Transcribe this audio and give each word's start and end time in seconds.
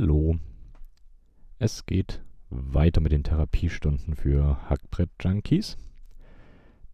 Hallo. 0.00 0.38
Es 1.58 1.84
geht 1.84 2.22
weiter 2.50 3.00
mit 3.00 3.10
den 3.10 3.24
Therapiestunden 3.24 4.14
für 4.14 4.56
Hackbrett-Junkies. 4.70 5.76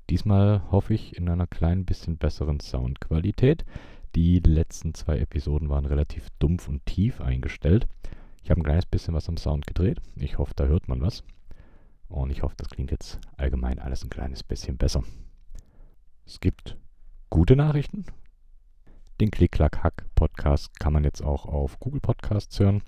Diesmal 0.08 0.62
hoffe 0.70 0.94
ich 0.94 1.14
in 1.14 1.28
einer 1.28 1.46
klein 1.46 1.84
bisschen 1.84 2.16
besseren 2.16 2.60
Soundqualität. 2.60 3.66
Die 4.14 4.38
letzten 4.38 4.94
zwei 4.94 5.18
Episoden 5.18 5.68
waren 5.68 5.84
relativ 5.84 6.30
dumpf 6.38 6.66
und 6.66 6.86
tief 6.86 7.20
eingestellt. 7.20 7.86
Ich 8.42 8.50
habe 8.50 8.62
ein 8.62 8.64
kleines 8.64 8.86
bisschen 8.86 9.12
was 9.12 9.28
am 9.28 9.36
Sound 9.36 9.66
gedreht. 9.66 10.00
Ich 10.16 10.38
hoffe, 10.38 10.54
da 10.56 10.64
hört 10.64 10.88
man 10.88 11.02
was. 11.02 11.24
Und 12.08 12.30
ich 12.30 12.42
hoffe, 12.42 12.54
das 12.56 12.70
klingt 12.70 12.90
jetzt 12.90 13.20
allgemein 13.36 13.80
alles 13.80 14.02
ein 14.02 14.08
kleines 14.08 14.42
bisschen 14.42 14.78
besser. 14.78 15.04
Es 16.24 16.40
gibt 16.40 16.78
gute 17.28 17.54
Nachrichten 17.54 18.06
den 19.20 19.30
Klick-Klack-Hack-Podcast 19.30 20.78
kann 20.80 20.92
man 20.92 21.04
jetzt 21.04 21.22
auch 21.22 21.46
auf 21.46 21.78
Google 21.78 22.00
Podcasts 22.00 22.58
hören. 22.58 22.82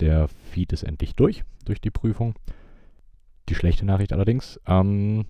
Der 0.00 0.28
Feed 0.28 0.72
ist 0.72 0.82
endlich 0.82 1.14
durch, 1.14 1.44
durch 1.64 1.80
die 1.80 1.90
Prüfung. 1.90 2.34
Die 3.48 3.54
schlechte 3.54 3.86
Nachricht 3.86 4.12
allerdings, 4.12 4.60
ähm, 4.66 5.26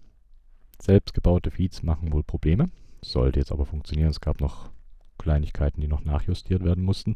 selbstgebaute 0.81 1.51
Feeds 1.51 1.83
machen 1.83 2.13
wohl 2.13 2.25
Probleme. 2.25 2.71
Sollte 3.03 3.39
jetzt 3.39 3.53
aber 3.53 3.67
funktionieren. 3.67 4.11
Es 4.11 4.21
gab 4.21 4.41
noch 4.41 4.71
Kleinigkeiten, 5.19 5.81
die 5.81 5.89
noch 5.89 6.05
nachjustiert 6.05 6.65
werden 6.65 6.85
mussten. 6.85 7.15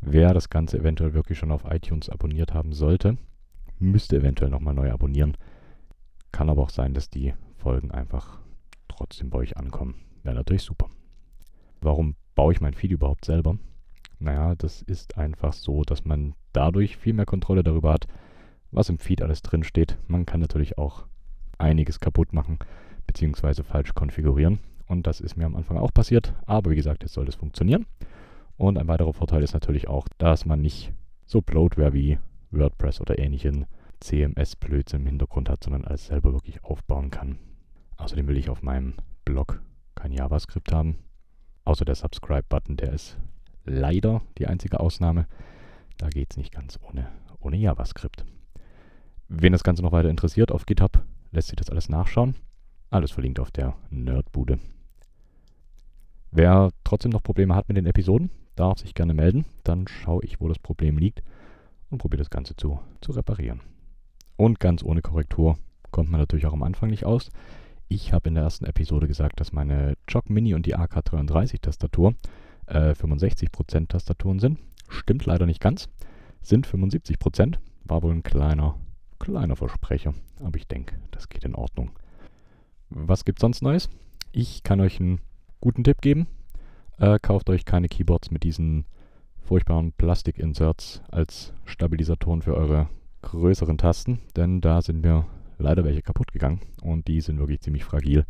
Wer 0.00 0.34
das 0.34 0.50
Ganze 0.50 0.78
eventuell 0.78 1.14
wirklich 1.14 1.38
schon 1.38 1.52
auf 1.52 1.64
iTunes 1.64 2.08
abonniert 2.08 2.54
haben 2.54 2.72
sollte, 2.72 3.16
müsste 3.78 4.16
eventuell 4.16 4.50
nochmal 4.50 4.74
neu 4.74 4.90
abonnieren. 4.90 5.36
Kann 6.32 6.48
aber 6.48 6.62
auch 6.62 6.70
sein, 6.70 6.94
dass 6.94 7.10
die 7.10 7.34
Folgen 7.56 7.90
einfach 7.90 8.40
trotzdem 8.88 9.30
bei 9.30 9.38
euch 9.38 9.56
ankommen. 9.56 9.94
Wäre 10.22 10.36
natürlich 10.36 10.62
super. 10.62 10.88
Warum 11.80 12.14
baue 12.34 12.52
ich 12.52 12.60
mein 12.60 12.74
Feed 12.74 12.90
überhaupt 12.90 13.24
selber? 13.24 13.58
Naja, 14.18 14.54
das 14.54 14.82
ist 14.82 15.16
einfach 15.16 15.52
so, 15.52 15.82
dass 15.82 16.04
man 16.04 16.34
dadurch 16.52 16.96
viel 16.96 17.14
mehr 17.14 17.26
Kontrolle 17.26 17.62
darüber 17.62 17.92
hat, 17.92 18.06
was 18.70 18.88
im 18.88 18.98
Feed 18.98 19.22
alles 19.22 19.42
drin 19.42 19.64
steht. 19.64 19.96
Man 20.08 20.26
kann 20.26 20.40
natürlich 20.40 20.78
auch 20.78 21.06
einiges 21.58 22.00
kaputt 22.00 22.32
machen 22.32 22.58
bzw. 23.06 23.62
falsch 23.62 23.94
konfigurieren. 23.94 24.58
Und 24.86 25.06
das 25.06 25.20
ist 25.20 25.36
mir 25.36 25.46
am 25.46 25.56
Anfang 25.56 25.78
auch 25.78 25.94
passiert. 25.94 26.34
Aber 26.46 26.70
wie 26.70 26.76
gesagt, 26.76 27.02
jetzt 27.02 27.14
soll 27.14 27.28
es 27.28 27.36
funktionieren. 27.36 27.86
Und 28.56 28.76
ein 28.76 28.88
weiterer 28.88 29.14
Vorteil 29.14 29.42
ist 29.42 29.54
natürlich 29.54 29.88
auch, 29.88 30.06
dass 30.18 30.44
man 30.44 30.60
nicht 30.60 30.92
so 31.26 31.40
Bloatware 31.40 31.92
wie 31.92 32.18
WordPress 32.50 33.00
oder 33.00 33.18
ähnlichen 33.18 33.66
CMS-Blödsinn 34.00 35.00
im 35.00 35.06
Hintergrund 35.06 35.48
hat, 35.48 35.62
sondern 35.62 35.84
alles 35.84 36.06
selber 36.06 36.32
wirklich 36.32 36.64
aufbauen 36.64 37.10
kann. 37.10 37.38
Außerdem 37.96 38.26
will 38.28 38.36
ich 38.36 38.50
auf 38.50 38.62
meinem 38.62 38.94
Blog 39.24 39.62
kein 39.94 40.12
JavaScript 40.12 40.72
haben. 40.72 40.98
Außer 41.70 41.84
der 41.84 41.94
Subscribe-Button, 41.94 42.76
der 42.78 42.92
ist 42.92 43.16
leider 43.64 44.22
die 44.38 44.48
einzige 44.48 44.80
Ausnahme. 44.80 45.28
Da 45.98 46.08
geht 46.08 46.32
es 46.32 46.36
nicht 46.36 46.50
ganz 46.50 46.80
ohne, 46.82 47.06
ohne 47.38 47.58
JavaScript. 47.58 48.24
Wen 49.28 49.52
das 49.52 49.62
Ganze 49.62 49.84
noch 49.84 49.92
weiter 49.92 50.10
interessiert, 50.10 50.50
auf 50.50 50.66
GitHub 50.66 51.00
lässt 51.30 51.46
sich 51.46 51.54
das 51.54 51.70
alles 51.70 51.88
nachschauen. 51.88 52.34
Alles 52.90 53.12
verlinkt 53.12 53.38
auf 53.38 53.52
der 53.52 53.76
Nerdbude. 53.88 54.58
Wer 56.32 56.70
trotzdem 56.82 57.12
noch 57.12 57.22
Probleme 57.22 57.54
hat 57.54 57.68
mit 57.68 57.76
den 57.76 57.86
Episoden, 57.86 58.30
darf 58.56 58.80
sich 58.80 58.92
gerne 58.92 59.14
melden. 59.14 59.44
Dann 59.62 59.86
schaue 59.86 60.24
ich, 60.24 60.40
wo 60.40 60.48
das 60.48 60.58
Problem 60.58 60.98
liegt 60.98 61.22
und 61.88 61.98
probiere 61.98 62.18
das 62.22 62.30
Ganze 62.30 62.56
zu, 62.56 62.80
zu 63.00 63.12
reparieren. 63.12 63.60
Und 64.36 64.58
ganz 64.58 64.82
ohne 64.82 65.02
Korrektur 65.02 65.56
kommt 65.92 66.10
man 66.10 66.18
natürlich 66.18 66.46
auch 66.46 66.52
am 66.52 66.64
Anfang 66.64 66.90
nicht 66.90 67.04
aus. 67.04 67.30
Ich 67.92 68.12
habe 68.12 68.28
in 68.28 68.36
der 68.36 68.44
ersten 68.44 68.66
Episode 68.66 69.08
gesagt, 69.08 69.40
dass 69.40 69.52
meine 69.52 69.94
Jog 70.06 70.30
Mini 70.30 70.54
und 70.54 70.64
die 70.64 70.76
AK33-Tastatur 70.76 72.14
äh, 72.66 72.92
65% 72.92 73.88
Tastaturen 73.88 74.38
sind. 74.38 74.60
Stimmt 74.88 75.26
leider 75.26 75.44
nicht 75.44 75.60
ganz. 75.60 75.88
Sind 76.40 76.68
75%. 76.68 77.56
War 77.82 78.04
wohl 78.04 78.14
ein 78.14 78.22
kleiner, 78.22 78.76
kleiner 79.18 79.56
Versprecher. 79.56 80.14
Aber 80.38 80.56
ich 80.56 80.68
denke, 80.68 81.00
das 81.10 81.28
geht 81.28 81.44
in 81.44 81.56
Ordnung. 81.56 81.90
Was 82.90 83.24
gibt 83.24 83.40
sonst 83.40 83.60
Neues? 83.60 83.90
Ich 84.30 84.62
kann 84.62 84.80
euch 84.80 85.00
einen 85.00 85.20
guten 85.60 85.82
Tipp 85.82 86.00
geben. 86.00 86.28
Äh, 86.98 87.18
kauft 87.20 87.50
euch 87.50 87.64
keine 87.64 87.88
Keyboards 87.88 88.30
mit 88.30 88.44
diesen 88.44 88.84
furchtbaren 89.40 89.90
Plastik-Inserts 89.90 91.02
als 91.10 91.54
Stabilisatoren 91.64 92.42
für 92.42 92.54
eure 92.54 92.88
größeren 93.22 93.78
Tasten, 93.78 94.20
denn 94.36 94.60
da 94.60 94.80
sind 94.80 95.02
mir 95.02 95.26
leider 95.62 95.84
welche 95.84 96.02
kaputt 96.02 96.32
gegangen 96.32 96.60
und 96.82 97.08
die 97.08 97.20
sind 97.20 97.38
wirklich 97.38 97.60
ziemlich 97.60 97.84
fragil. 97.84 98.24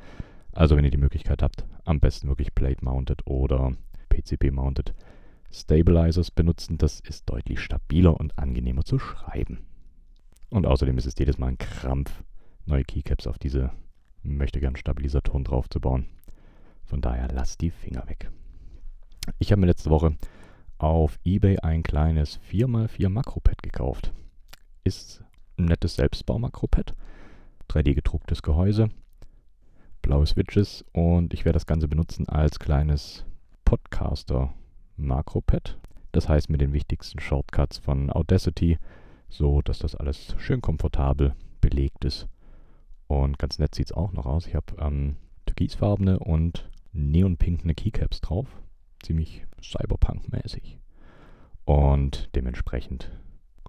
Also 0.52 0.76
wenn 0.76 0.84
ihr 0.84 0.90
die 0.90 0.96
Möglichkeit 0.96 1.42
habt, 1.42 1.64
am 1.84 2.00
besten 2.00 2.28
wirklich 2.28 2.54
Plate-Mounted 2.54 3.26
oder 3.26 3.72
PCB-Mounted 4.08 4.94
Stabilizers 5.52 6.30
benutzen. 6.30 6.78
Das 6.78 7.00
ist 7.00 7.28
deutlich 7.28 7.60
stabiler 7.60 8.18
und 8.18 8.38
angenehmer 8.38 8.84
zu 8.84 8.98
schreiben. 8.98 9.66
Und 10.48 10.66
außerdem 10.66 10.98
ist 10.98 11.06
es 11.06 11.18
jedes 11.18 11.38
Mal 11.38 11.48
ein 11.48 11.58
Krampf, 11.58 12.22
neue 12.66 12.84
Keycaps 12.84 13.26
auf 13.26 13.38
diese 13.38 13.70
möchte 14.22 14.60
gern 14.60 14.76
Stabilisatoren 14.76 15.44
draufzubauen. 15.44 16.06
Von 16.84 17.00
daher 17.00 17.28
lasst 17.28 17.60
die 17.60 17.70
Finger 17.70 18.08
weg. 18.08 18.30
Ich 19.38 19.52
habe 19.52 19.60
mir 19.60 19.68
letzte 19.68 19.90
Woche 19.90 20.16
auf 20.78 21.18
eBay 21.24 21.58
ein 21.58 21.82
kleines 21.82 22.40
4x4 22.50 23.08
Makropad 23.08 23.62
gekauft. 23.62 24.12
Ist 24.82 25.22
ein 25.56 25.66
nettes 25.66 25.96
Selbstbau-Makropad. 25.96 26.94
3D 27.70 27.94
gedrucktes 27.94 28.42
Gehäuse, 28.42 28.90
blaue 30.02 30.26
Switches 30.26 30.84
und 30.92 31.32
ich 31.32 31.44
werde 31.44 31.56
das 31.56 31.66
Ganze 31.66 31.86
benutzen 31.86 32.28
als 32.28 32.58
kleines 32.58 33.24
Podcaster-Makropad. 33.64 35.78
Das 36.10 36.28
heißt 36.28 36.50
mit 36.50 36.60
den 36.60 36.72
wichtigsten 36.72 37.20
Shortcuts 37.20 37.78
von 37.78 38.10
Audacity, 38.10 38.78
so 39.28 39.62
dass 39.62 39.78
das 39.78 39.94
alles 39.94 40.34
schön 40.38 40.60
komfortabel 40.60 41.36
belegt 41.60 42.04
ist. 42.04 42.26
Und 43.06 43.38
ganz 43.38 43.60
nett 43.60 43.76
sieht 43.76 43.86
es 43.86 43.92
auch 43.92 44.10
noch 44.10 44.26
aus. 44.26 44.48
Ich 44.48 44.56
habe 44.56 44.74
ähm, 44.78 45.14
türkisfarbene 45.46 46.18
und 46.18 46.68
neonpinkene 46.92 47.74
Keycaps 47.74 48.20
drauf. 48.20 48.48
Ziemlich 49.00 49.46
cyberpunk-mäßig. 49.62 50.78
Und 51.64 52.30
dementsprechend 52.34 53.12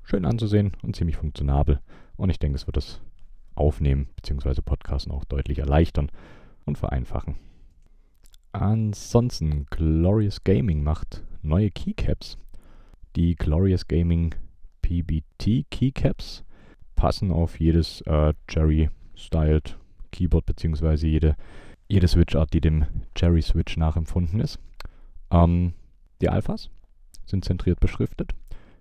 schön 0.02 0.26
anzusehen 0.26 0.72
und 0.82 0.96
ziemlich 0.96 1.18
funktionabel. 1.18 1.82
Und 2.18 2.32
ich 2.32 2.40
denke, 2.40 2.56
es 2.56 2.66
wird 2.66 2.78
das 2.78 3.00
Aufnehmen 3.56 4.08
bzw. 4.16 4.62
Podcasten 4.62 5.12
auch 5.12 5.26
deutlich 5.26 5.60
erleichtern 5.60 6.10
und 6.66 6.78
vereinfachen. 6.78 7.36
Ansonsten, 8.52 9.66
Glorious 9.70 10.44
Gaming 10.44 10.84
macht 10.84 11.24
neue 11.42 11.72
Keycaps. 11.72 12.38
Die 13.16 13.36
Glorious 13.36 13.88
Gaming 13.88 14.36
PBT 14.82 15.66
Keycaps 15.70 16.44
passen 16.96 17.32
auf 17.32 17.60
jedes 17.60 18.02
äh, 18.02 18.34
Cherry-styled 18.48 19.78
Keyboard 20.12 20.46
bzw. 20.46 21.08
jede, 21.08 21.36
jede 21.88 22.08
Switch-Art, 22.08 22.54
die 22.54 22.62
dem 22.62 22.86
Cherry-Switch 23.16 23.78
nachempfunden 23.78 24.40
ist. 24.40 24.60
Ähm, 25.32 25.74
die 26.22 26.30
Alphas 26.30 26.70
sind 27.26 27.46
zentriert 27.46 27.80
beschriftet. 27.80 28.34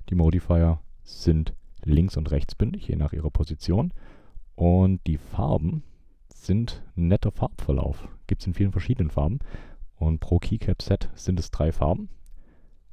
Die 0.08 0.14
Modifier 0.14 0.80
sind 1.04 1.54
links- 1.84 2.16
und 2.16 2.30
rechtsbündig, 2.30 2.88
je 2.88 2.96
nach 2.96 3.12
ihrer 3.12 3.30
Position. 3.30 3.92
Und 4.60 5.00
die 5.06 5.16
Farben 5.16 5.82
sind 6.28 6.82
netter 6.94 7.30
Farbverlauf. 7.30 8.06
Gibt 8.26 8.42
es 8.42 8.46
in 8.46 8.52
vielen 8.52 8.72
verschiedenen 8.72 9.08
Farben. 9.08 9.38
Und 9.96 10.20
pro 10.20 10.38
Keycap-Set 10.38 11.08
sind 11.14 11.40
es 11.40 11.50
drei 11.50 11.72
Farben. 11.72 12.10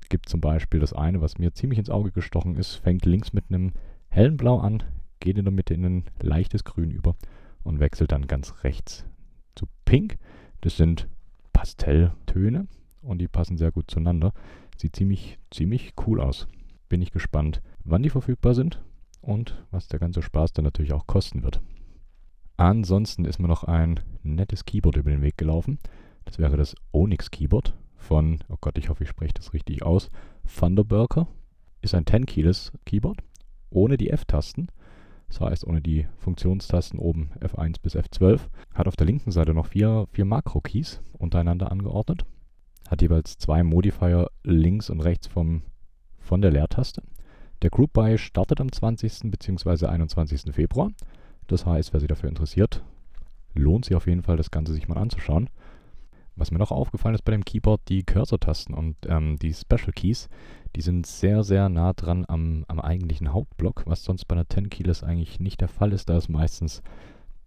Gibt 0.07 0.29
zum 0.29 0.39
Beispiel 0.39 0.79
das 0.79 0.93
eine, 0.93 1.19
was 1.19 1.39
mir 1.39 1.53
ziemlich 1.53 1.77
ins 1.77 1.89
Auge 1.89 2.11
gestochen 2.11 2.55
ist, 2.55 2.75
fängt 2.75 3.05
links 3.05 3.33
mit 3.33 3.49
einem 3.49 3.73
hellen 4.07 4.37
Blau 4.37 4.59
an, 4.59 4.81
geht 5.19 5.37
in 5.37 5.43
der 5.43 5.51
Mitte 5.51 5.73
in 5.73 5.83
ein 5.83 6.05
leichtes 6.21 6.63
Grün 6.63 6.89
über 6.89 7.17
und 7.63 7.81
wechselt 7.81 8.13
dann 8.13 8.27
ganz 8.27 8.63
rechts 8.63 9.05
zu 9.53 9.65
Pink. 9.83 10.17
Das 10.61 10.77
sind 10.77 11.09
Pastelltöne 11.51 12.69
und 13.01 13.17
die 13.17 13.27
passen 13.27 13.57
sehr 13.57 13.73
gut 13.73 13.91
zueinander. 13.91 14.31
Sieht 14.77 14.95
ziemlich, 14.95 15.37
ziemlich 15.51 15.95
cool 16.07 16.21
aus. 16.21 16.47
Bin 16.87 17.01
ich 17.01 17.11
gespannt, 17.11 17.61
wann 17.83 18.03
die 18.03 18.09
verfügbar 18.09 18.53
sind 18.53 18.81
und 19.27 19.61
was 19.71 19.87
der 19.87 19.99
ganze 19.99 20.21
Spaß 20.21 20.53
dann 20.53 20.65
natürlich 20.65 20.93
auch 20.93 21.05
kosten 21.05 21.43
wird. 21.43 21.61
Ansonsten 22.55 23.25
ist 23.25 23.39
mir 23.39 23.47
noch 23.47 23.65
ein 23.65 23.99
nettes 24.23 24.65
Keyboard 24.65 24.95
über 24.95 25.11
den 25.11 25.21
Weg 25.21 25.37
gelaufen. 25.37 25.79
Das 26.25 26.39
wäre 26.39 26.57
das 26.57 26.75
Onyx 26.91 27.29
Keyboard 27.29 27.75
von, 27.97 28.39
oh 28.47 28.55
Gott, 28.59 28.77
ich 28.77 28.89
hoffe, 28.89 29.03
ich 29.03 29.09
spreche 29.09 29.33
das 29.33 29.53
richtig 29.53 29.83
aus, 29.83 30.09
Thunderburger. 30.47 31.27
Ist 31.81 31.93
ein 31.93 32.05
10-Keyless 32.05 32.71
Keyboard 32.85 33.19
ohne 33.69 33.97
die 33.97 34.09
F-Tasten. 34.09 34.69
Das 35.27 35.41
heißt, 35.41 35.67
ohne 35.67 35.81
die 35.81 36.07
Funktionstasten 36.17 36.99
oben 36.99 37.31
F1 37.41 37.81
bis 37.81 37.95
F12. 37.95 38.39
Hat 38.73 38.87
auf 38.87 38.95
der 38.95 39.07
linken 39.07 39.31
Seite 39.31 39.53
noch 39.53 39.67
vier, 39.67 40.07
vier 40.11 40.25
Makro-Keys 40.25 41.01
untereinander 41.13 41.69
angeordnet. 41.71 42.25
Hat 42.89 43.01
jeweils 43.01 43.37
zwei 43.37 43.63
Modifier 43.63 44.29
links 44.43 44.89
und 44.89 45.01
rechts 45.01 45.27
vom, 45.27 45.63
von 46.17 46.41
der 46.41 46.51
Leertaste. 46.51 47.03
Der 47.63 47.71
Group 47.71 47.93
Buy 47.93 48.19
startet 48.19 48.61
am 48.61 48.71
20. 48.71 49.31
bzw. 49.31 49.87
21. 49.87 50.53
Februar. 50.53 50.91
Das 51.47 51.65
heißt, 51.65 51.91
wer 51.91 51.99
sich 51.99 52.09
dafür 52.09 52.29
interessiert, 52.29 52.83
lohnt 53.55 53.85
sich 53.85 53.95
auf 53.95 54.05
jeden 54.05 54.21
Fall, 54.21 54.37
das 54.37 54.51
Ganze 54.51 54.73
sich 54.73 54.87
mal 54.87 54.97
anzuschauen. 54.97 55.49
Was 56.35 56.51
mir 56.51 56.59
noch 56.59 56.71
aufgefallen 56.71 57.15
ist 57.15 57.23
bei 57.23 57.31
dem 57.31 57.43
Keyboard, 57.43 57.81
die 57.87 58.03
Cursor-Tasten 58.03 58.75
und 58.75 58.95
ähm, 59.07 59.39
die 59.39 59.55
Special 59.55 59.91
Keys, 59.91 60.29
die 60.75 60.81
sind 60.81 61.07
sehr, 61.07 61.43
sehr 61.43 61.67
nah 61.67 61.93
dran 61.93 62.25
am, 62.27 62.63
am 62.67 62.79
eigentlichen 62.79 63.33
Hauptblock, 63.33 63.83
was 63.87 64.03
sonst 64.03 64.25
bei 64.25 64.35
einer 64.35 64.47
10 64.47 64.69
Keyless 64.69 65.03
eigentlich 65.03 65.39
nicht 65.39 65.61
der 65.61 65.67
Fall 65.67 65.93
ist. 65.93 66.09
Da 66.09 66.17
ist 66.17 66.29
meistens 66.29 66.83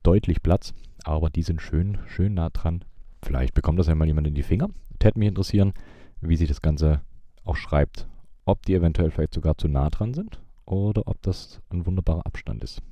deutlich 0.02 0.42
Platz, 0.42 0.74
aber 1.04 1.30
die 1.30 1.44
sind 1.44 1.62
schön, 1.62 1.98
schön 2.08 2.34
nah 2.34 2.50
dran. 2.50 2.84
Vielleicht 3.22 3.54
bekommt 3.54 3.78
das 3.78 3.86
ja 3.86 3.94
mal 3.94 4.08
jemand 4.08 4.26
in 4.26 4.34
die 4.34 4.42
Finger. 4.42 4.70
Täte 4.98 5.20
mich 5.20 5.28
interessieren, 5.28 5.72
wie 6.20 6.36
sich 6.36 6.48
das 6.48 6.62
Ganze 6.62 7.00
auch 7.44 7.56
schreibt. 7.56 8.08
Ob 8.50 8.66
die 8.66 8.74
eventuell 8.74 9.12
vielleicht 9.12 9.34
sogar 9.34 9.56
zu 9.56 9.68
nah 9.68 9.90
dran 9.90 10.12
sind 10.12 10.40
oder 10.64 11.06
ob 11.06 11.22
das 11.22 11.60
ein 11.70 11.86
wunderbarer 11.86 12.26
Abstand 12.26 12.64
ist. 12.64 12.82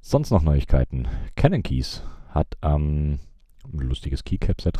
Sonst 0.00 0.30
noch 0.30 0.42
Neuigkeiten. 0.42 1.08
Canon 1.34 1.64
Keys 1.64 2.04
hat 2.28 2.56
ähm, 2.62 3.18
ein 3.64 3.78
lustiges 3.80 4.22
Keycap-Set 4.22 4.78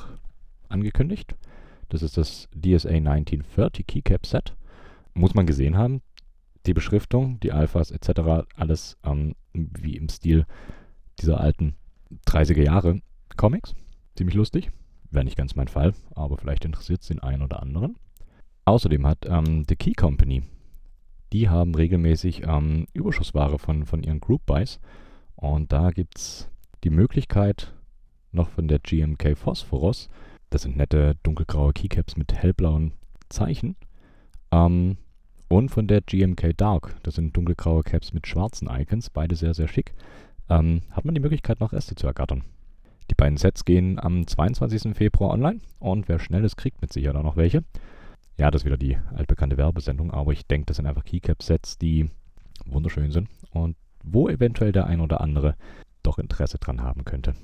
angekündigt. 0.69 1.35
Das 1.89 2.05
ist 2.05 2.17
das 2.17 2.49
DSA 2.55 2.91
1930 2.91 3.85
Keycap 3.85 4.27
Set. 4.27 4.55
Muss 5.13 5.35
man 5.35 5.45
gesehen 5.45 5.77
haben. 5.77 6.03
Die 6.67 6.75
Beschriftung, 6.75 7.41
die 7.41 7.51
Alphas 7.51 7.91
etc. 7.91 8.47
alles 8.55 8.99
ähm, 9.03 9.35
wie 9.55 9.97
im 9.97 10.09
Stil 10.09 10.47
dieser 11.19 11.41
alten 11.41 11.75
30er 12.29 12.63
Jahre 12.63 13.01
Comics. 13.37 13.75
Ziemlich 14.15 14.37
lustig. 14.37 14.71
Wäre 15.11 15.25
nicht 15.25 15.37
ganz 15.37 15.57
mein 15.57 15.67
Fall, 15.67 15.95
aber 16.15 16.37
vielleicht 16.37 16.65
interessiert 16.65 17.03
es 17.03 17.09
den 17.09 17.19
einen 17.19 17.43
oder 17.43 17.61
anderen. 17.61 17.97
Außerdem 18.67 19.07
hat 19.07 19.25
ähm, 19.27 19.65
The 19.67 19.77
Key 19.77 19.93
Company, 19.93 20.43
die 21.33 21.49
haben 21.49 21.75
regelmäßig 21.75 22.43
ähm, 22.47 22.87
Überschussware 22.93 23.59
von, 23.59 23.87
von 23.87 24.03
ihren 24.03 24.21
Group 24.21 24.45
Buys. 24.45 24.79
Und 25.37 25.73
da 25.73 25.91
gibt 25.91 26.19
es 26.19 26.51
die 26.85 26.91
Möglichkeit, 26.91 27.75
noch 28.33 28.51
von 28.51 28.69
der 28.69 28.81
GMK 28.81 29.37
Phosphorus, 29.37 30.09
das 30.51 30.63
sind 30.63 30.77
nette 30.77 31.17
dunkelgraue 31.23 31.73
Keycaps 31.73 32.17
mit 32.17 32.35
hellblauen 32.35 32.93
Zeichen, 33.29 33.77
ähm, 34.51 34.99
und 35.49 35.71
von 35.71 35.87
der 35.87 36.01
GMK 36.01 36.57
Dark, 36.57 36.97
das 37.03 37.15
sind 37.15 37.37
dunkelgraue 37.37 37.83
Caps 37.83 38.13
mit 38.13 38.27
schwarzen 38.27 38.69
Icons, 38.69 39.11
beide 39.11 39.37
sehr, 39.37 39.55
sehr 39.55 39.69
schick, 39.69 39.95
ähm, 40.49 40.83
hat 40.91 41.05
man 41.05 41.15
die 41.15 41.21
Möglichkeit, 41.21 41.61
noch 41.61 41.73
Reste 41.73 41.95
zu 41.95 42.07
ergattern. 42.07 42.43
Die 43.11 43.15
beiden 43.15 43.37
Sets 43.37 43.65
gehen 43.65 44.01
am 44.01 44.27
22. 44.27 44.97
Februar 44.97 45.31
online 45.31 45.61
und 45.79 46.09
wer 46.09 46.19
schnell 46.19 46.45
ist, 46.45 46.57
kriegt 46.57 46.83
mit 46.83 46.93
Sicherheit 46.93 47.17
auch 47.17 47.23
noch 47.23 47.37
welche. 47.37 47.63
Ja, 48.39 48.51
das 48.51 48.63
ist 48.63 48.67
wieder 48.67 48.77
die 48.77 48.99
altbekannte 49.15 49.57
Werbesendung, 49.57 50.11
aber 50.11 50.33
ich 50.33 50.47
denke, 50.47 50.67
das 50.67 50.77
sind 50.77 50.87
einfach 50.87 51.05
Keycap-Sets, 51.05 51.79
die 51.79 52.11
wunderschön 52.67 53.11
sind 53.11 53.29
und 53.53 53.77
wo 54.03 54.29
eventuell 54.29 54.73
der 54.73 54.87
ein 54.87 55.01
oder 55.01 55.21
andere 55.21 55.57
doch 56.03 56.19
Interesse 56.19 56.59
dran 56.59 56.83
haben 56.83 57.05
könnte. 57.05 57.35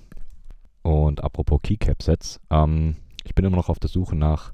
Und 0.83 1.25
apropos 1.25 1.61
Keycap-Sets, 1.63 2.41
ähm, 2.51 2.97
ich 3.25 3.35
bin 3.35 3.45
immer 3.45 3.57
noch 3.57 3.69
auf 3.69 3.79
der 3.79 3.89
Suche 3.89 4.17
nach 4.17 4.53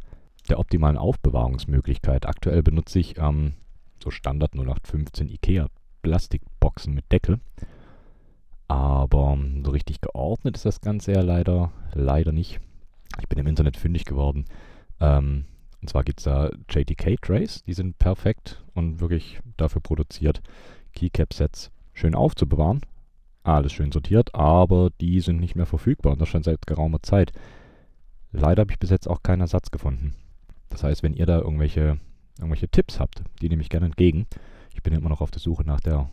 der 0.48 0.58
optimalen 0.58 0.96
Aufbewahrungsmöglichkeit. 0.96 2.26
Aktuell 2.26 2.62
benutze 2.62 3.00
ich 3.00 3.18
ähm, 3.18 3.54
so 4.02 4.10
Standard 4.10 4.54
0815 4.54 5.28
IKEA 5.28 5.68
Plastikboxen 6.02 6.94
mit 6.94 7.10
Deckel. 7.10 7.40
Aber 8.68 9.32
ähm, 9.32 9.64
so 9.64 9.72
richtig 9.72 10.00
geordnet 10.00 10.56
ist 10.56 10.66
das 10.66 10.80
Ganze 10.80 11.12
ja 11.12 11.20
leider, 11.22 11.72
leider 11.94 12.32
nicht. 12.32 12.60
Ich 13.20 13.28
bin 13.28 13.38
im 13.38 13.46
Internet 13.46 13.76
fündig 13.76 14.04
geworden. 14.04 14.44
Ähm, 15.00 15.44
und 15.80 15.88
zwar 15.88 16.04
gibt 16.04 16.20
es 16.20 16.24
da 16.24 16.50
JTK 16.68 17.20
Trays, 17.22 17.62
die 17.62 17.72
sind 17.72 17.98
perfekt 17.98 18.64
und 18.74 19.00
wirklich 19.00 19.40
dafür 19.56 19.80
produziert, 19.80 20.42
Keycap-Sets 20.94 21.70
schön 21.92 22.14
aufzubewahren. 22.14 22.80
Alles 23.44 23.72
schön 23.72 23.92
sortiert, 23.92 24.34
aber 24.34 24.90
die 25.00 25.20
sind 25.20 25.40
nicht 25.40 25.54
mehr 25.54 25.66
verfügbar 25.66 26.12
und 26.12 26.20
das 26.20 26.28
schon 26.28 26.42
seit 26.42 26.66
geraumer 26.66 27.02
Zeit. 27.02 27.32
Leider 28.32 28.60
habe 28.60 28.72
ich 28.72 28.78
bis 28.78 28.90
jetzt 28.90 29.08
auch 29.08 29.22
keinen 29.22 29.40
Ersatz 29.40 29.70
gefunden. 29.70 30.14
Das 30.68 30.82
heißt, 30.82 31.02
wenn 31.02 31.14
ihr 31.14 31.26
da 31.26 31.38
irgendwelche, 31.38 31.98
irgendwelche 32.38 32.68
Tipps 32.68 33.00
habt, 33.00 33.22
die 33.40 33.48
nehme 33.48 33.62
ich 33.62 33.70
gerne 33.70 33.86
entgegen. 33.86 34.26
Ich 34.74 34.82
bin 34.82 34.92
immer 34.92 35.08
noch 35.08 35.20
auf 35.20 35.30
der 35.30 35.40
Suche 35.40 35.64
nach 35.64 35.80
der 35.80 36.10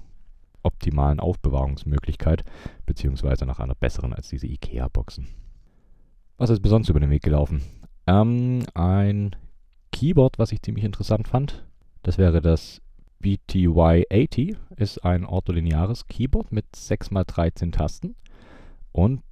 optimalen 0.64 1.20
Aufbewahrungsmöglichkeit, 1.20 2.44
beziehungsweise 2.86 3.46
nach 3.46 3.60
einer 3.60 3.76
besseren 3.76 4.14
als 4.14 4.30
diese 4.30 4.48
IKEA-Boxen. 4.48 5.28
Was 6.38 6.50
ist 6.50 6.62
besonders 6.62 6.90
über 6.90 7.00
den 7.00 7.12
Weg 7.12 7.24
gelaufen? 7.24 7.62
Ähm, 8.08 8.64
ein 8.74 9.36
Keyboard, 9.96 10.38
was 10.38 10.52
ich 10.52 10.62
ziemlich 10.62 10.84
interessant 10.84 11.26
fand. 11.26 11.66
Das 12.04 12.18
wäre 12.18 12.42
das 12.42 12.82
BTY80, 13.24 14.58
ist 14.76 15.06
ein 15.06 15.24
ortholineares 15.24 16.08
Keyboard 16.08 16.52
mit 16.52 16.66
6x13 16.76 17.72
Tasten. 17.72 18.18
Und 18.92 19.24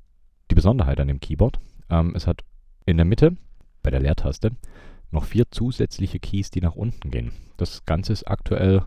die 0.49 0.55
Besonderheit 0.55 1.01
an 1.01 1.09
dem 1.09 1.19
Keyboard, 1.19 1.59
ähm, 1.89 2.13
es 2.15 2.27
hat 2.27 2.45
in 2.85 2.95
der 2.95 3.05
Mitte, 3.05 3.35
bei 3.81 3.91
der 3.91 3.99
Leertaste, 3.99 4.51
noch 5.11 5.25
vier 5.25 5.51
zusätzliche 5.51 6.21
Keys, 6.21 6.49
die 6.49 6.61
nach 6.61 6.75
unten 6.75 7.11
gehen. 7.11 7.33
Das 7.57 7.85
Ganze 7.85 8.13
ist 8.13 8.23
aktuell 8.29 8.85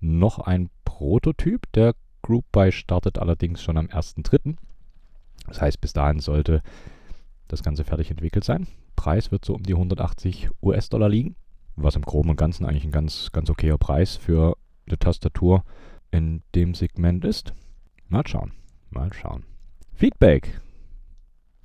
noch 0.00 0.38
ein 0.38 0.68
Prototyp. 0.84 1.62
Der 1.72 1.94
Group 2.20 2.44
Buy 2.52 2.72
startet 2.72 3.18
allerdings 3.18 3.62
schon 3.62 3.78
am 3.78 3.86
1.3. 3.86 4.54
Das 5.46 5.62
heißt, 5.62 5.80
bis 5.80 5.94
dahin 5.94 6.20
sollte 6.20 6.62
das 7.48 7.62
Ganze 7.62 7.84
fertig 7.84 8.10
entwickelt 8.10 8.44
sein. 8.44 8.66
Preis 8.96 9.30
wird 9.30 9.44
so 9.44 9.54
um 9.54 9.62
die 9.62 9.74
180 9.74 10.50
US-Dollar 10.62 11.08
liegen, 11.08 11.36
was 11.76 11.96
im 11.96 12.02
Groben 12.02 12.30
und 12.30 12.36
Ganzen 12.36 12.66
eigentlich 12.66 12.84
ein 12.84 12.92
ganz, 12.92 13.30
ganz 13.32 13.50
okayer 13.50 13.78
Preis 13.78 14.16
für 14.16 14.56
eine 14.86 14.98
Tastatur 14.98 15.64
in 16.10 16.42
dem 16.54 16.74
Segment 16.74 17.24
ist. 17.24 17.54
Mal 18.08 18.26
schauen, 18.26 18.52
mal 18.90 19.12
schauen. 19.12 19.44
Feedback 19.94 20.60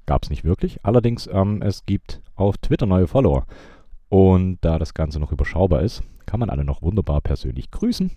gab 0.05 0.23
es 0.23 0.29
nicht 0.29 0.43
wirklich. 0.43 0.79
Allerdings, 0.83 1.27
ähm, 1.27 1.61
es 1.61 1.85
gibt 1.85 2.21
auf 2.35 2.57
Twitter 2.57 2.85
neue 2.85 3.07
Follower. 3.07 3.45
Und 4.09 4.59
da 4.61 4.77
das 4.77 4.93
Ganze 4.93 5.19
noch 5.19 5.31
überschaubar 5.31 5.81
ist, 5.81 6.03
kann 6.25 6.39
man 6.39 6.49
alle 6.49 6.63
noch 6.63 6.81
wunderbar 6.81 7.21
persönlich 7.21 7.71
grüßen. 7.71 8.11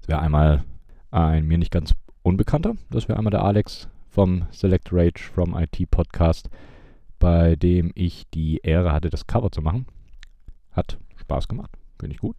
Das 0.00 0.08
wäre 0.08 0.20
einmal 0.20 0.64
ein 1.10 1.46
mir 1.46 1.58
nicht 1.58 1.72
ganz 1.72 1.94
unbekannter. 2.22 2.74
Das 2.90 3.08
wäre 3.08 3.18
einmal 3.18 3.30
der 3.30 3.44
Alex 3.44 3.88
vom 4.08 4.46
Select 4.50 4.92
Rage 4.92 5.22
from 5.32 5.56
IT 5.56 5.90
Podcast 5.90 6.48
bei 7.18 7.56
dem 7.56 7.92
ich 7.94 8.28
die 8.30 8.58
Ehre 8.62 8.92
hatte, 8.92 9.10
das 9.10 9.26
Cover 9.26 9.50
zu 9.50 9.62
machen. 9.62 9.86
Hat 10.72 10.98
Spaß 11.16 11.48
gemacht, 11.48 11.70
finde 11.98 12.14
ich 12.14 12.20
gut. 12.20 12.36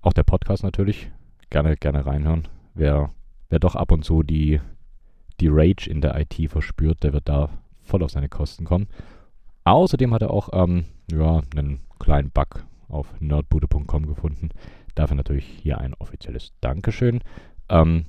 Auch 0.00 0.12
der 0.12 0.24
Podcast 0.24 0.62
natürlich, 0.62 1.10
gerne, 1.50 1.76
gerne 1.76 2.04
reinhören. 2.04 2.48
Wer, 2.74 3.10
wer 3.48 3.58
doch 3.58 3.76
ab 3.76 3.92
und 3.92 4.04
zu 4.04 4.22
die, 4.22 4.60
die 5.40 5.48
Rage 5.48 5.88
in 5.88 6.00
der 6.00 6.18
IT 6.18 6.50
verspürt, 6.50 7.02
der 7.02 7.12
wird 7.12 7.28
da 7.28 7.50
voll 7.82 8.02
auf 8.02 8.10
seine 8.10 8.28
Kosten 8.28 8.64
kommen. 8.64 8.88
Außerdem 9.64 10.12
hat 10.12 10.22
er 10.22 10.30
auch 10.30 10.48
ähm, 10.52 10.86
ja, 11.10 11.40
einen 11.54 11.80
kleinen 11.98 12.30
Bug 12.30 12.64
auf 12.88 13.08
nerdbude.com 13.20 14.06
gefunden. 14.06 14.50
Dafür 14.94 15.16
natürlich 15.16 15.46
hier 15.46 15.78
ein 15.78 15.94
offizielles 15.94 16.52
Dankeschön. 16.60 17.20
Ähm, 17.68 18.06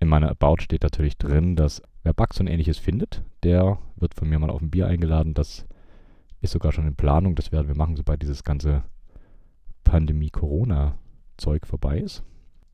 in 0.00 0.08
meiner 0.08 0.30
About 0.30 0.62
steht 0.62 0.82
natürlich 0.82 1.18
drin, 1.18 1.56
dass 1.56 1.82
wer 2.02 2.14
Bugs 2.14 2.40
und 2.40 2.46
ähnliches 2.46 2.78
findet, 2.78 3.22
der 3.42 3.78
wird 3.96 4.14
von 4.14 4.28
mir 4.28 4.38
mal 4.38 4.50
auf 4.50 4.62
ein 4.62 4.70
Bier 4.70 4.86
eingeladen. 4.86 5.34
Das 5.34 5.66
ist 6.40 6.52
sogar 6.52 6.72
schon 6.72 6.86
in 6.86 6.96
Planung. 6.96 7.34
Das 7.34 7.52
werden 7.52 7.68
wir 7.68 7.76
machen, 7.76 7.96
sobald 7.96 8.22
dieses 8.22 8.42
ganze 8.42 8.82
Pandemie-Corona-Zeug 9.84 11.66
vorbei 11.66 11.98
ist. 11.98 12.24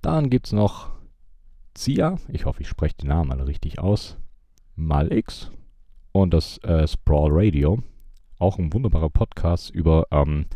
Dann 0.03 0.31
gibt 0.31 0.47
es 0.47 0.53
noch 0.53 0.93
Zia. 1.75 2.17
Ich 2.29 2.45
hoffe, 2.47 2.63
ich 2.63 2.69
spreche 2.69 2.95
die 3.01 3.09
Namen 3.09 3.33
alle 3.33 3.49
richtig 3.49 3.81
aus. 3.81 4.17
Malix 4.77 5.51
und 6.13 6.33
das 6.33 6.59
äh, 6.59 6.87
Sprawl 6.87 7.31
Radio. 7.33 7.83
Auch 8.39 8.59
ein 8.59 8.73
wunderbarer 8.73 9.11
Podcast 9.11 9.71
über 9.71 10.07
ähm, 10.13 10.47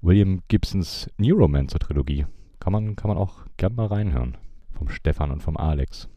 William 0.00 0.40
Gibsons 0.48 1.08
Neuromancer-Trilogie. 1.18 2.26
Kann 2.58 2.72
man, 2.72 2.96
kann 2.96 3.10
man 3.10 3.18
auch 3.18 3.46
gern 3.56 3.76
mal 3.76 3.86
reinhören 3.86 4.36
vom 4.80 4.88
Stefan 4.88 5.30
und 5.30 5.42
vom 5.42 5.58
Alex. 5.58 6.08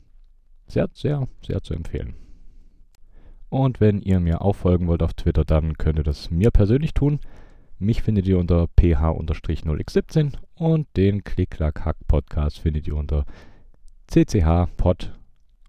Sehr, 0.68 0.90
sehr, 0.94 1.28
sehr 1.46 1.62
zu 1.62 1.74
empfehlen. 1.74 2.16
Und 3.50 3.82
wenn 3.82 4.02
ihr 4.02 4.22
mir 4.22 4.42
auch 4.42 4.54
folgen 4.56 4.88
wollt 4.88 5.04
auf 5.04 5.14
Twitter, 5.14 5.44
dann 5.44 5.78
könnt 5.78 6.00
ihr 6.00 6.06
das 6.06 6.32
mir 6.32 6.50
persönlich 6.50 6.94
tun. 6.94 7.20
Mich 7.78 8.02
findet 8.02 8.26
ihr 8.26 8.40
unter 8.40 8.70
ph-0x17 8.80 10.38
und 10.56 10.88
den 10.96 11.26
Klick-Klack-Hack-Podcast 11.26 12.60
findet 12.60 12.88
ihr 12.88 12.96
unter 12.96 13.26
cchpod 14.08 15.14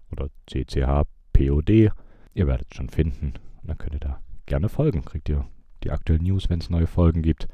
oder 0.09 0.29
cchpod. 0.47 1.69
Ihr 1.69 2.47
werdet 2.47 2.67
es 2.71 2.77
schon 2.77 2.89
finden 2.89 3.33
und 3.61 3.69
dann 3.69 3.77
könnt 3.77 3.95
ihr 3.95 3.99
da 3.99 4.21
gerne 4.45 4.69
folgen. 4.69 5.03
Kriegt 5.03 5.27
ihr 5.27 5.45
die 5.83 5.91
aktuellen 5.91 6.23
News, 6.23 6.49
wenn 6.49 6.61
es 6.61 6.69
neue 6.69 6.87
Folgen 6.87 7.21
gibt. 7.21 7.49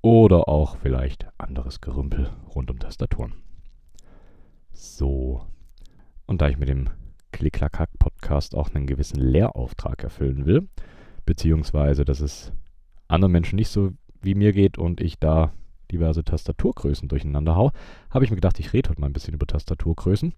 Oder 0.00 0.48
auch 0.48 0.76
vielleicht 0.76 1.26
anderes 1.38 1.80
Gerümpel 1.80 2.30
rund 2.54 2.70
um 2.70 2.78
Tastaturen. 2.78 3.34
So. 4.74 5.46
Und 6.26 6.42
da 6.42 6.48
ich 6.48 6.58
mit 6.58 6.68
dem 6.68 6.90
Klick-Klack-Hack-Podcast 7.32 8.54
auch 8.54 8.74
einen 8.74 8.86
gewissen 8.86 9.20
Lehrauftrag 9.20 10.02
erfüllen 10.04 10.44
will, 10.44 10.68
beziehungsweise 11.24 12.04
dass 12.04 12.20
es 12.20 12.52
anderen 13.08 13.32
Menschen 13.32 13.56
nicht 13.56 13.68
so 13.70 13.92
wie 14.20 14.34
mir 14.34 14.52
geht 14.52 14.78
und 14.78 15.00
ich 15.00 15.18
da 15.18 15.52
diverse 15.90 16.24
Tastaturgrößen 16.24 17.08
durcheinander 17.08 17.56
hau, 17.56 17.72
habe 18.10 18.24
ich 18.24 18.30
mir 18.30 18.36
gedacht, 18.36 18.58
ich 18.58 18.72
rede 18.72 18.90
heute 18.90 19.00
mal 19.00 19.06
ein 19.06 19.12
bisschen 19.12 19.34
über 19.34 19.46
Tastaturgrößen. 19.46 20.34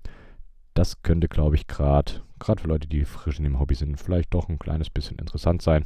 Das 0.75 1.03
könnte, 1.03 1.29
glaube 1.29 1.57
ich, 1.57 1.67
gerade 1.67 2.23
gerade 2.39 2.61
für 2.61 2.69
Leute, 2.69 2.89
die 2.89 3.05
frisch 3.05 3.39
in 3.39 3.45
dem 3.45 3.59
Hobby 3.59 3.75
sind, 3.75 3.99
vielleicht 4.01 4.35
doch 4.35 4.49
ein 4.49 4.59
kleines 4.59 4.91
bisschen 4.91 5.19
interessant 5.19 5.63
sein. 5.63 5.85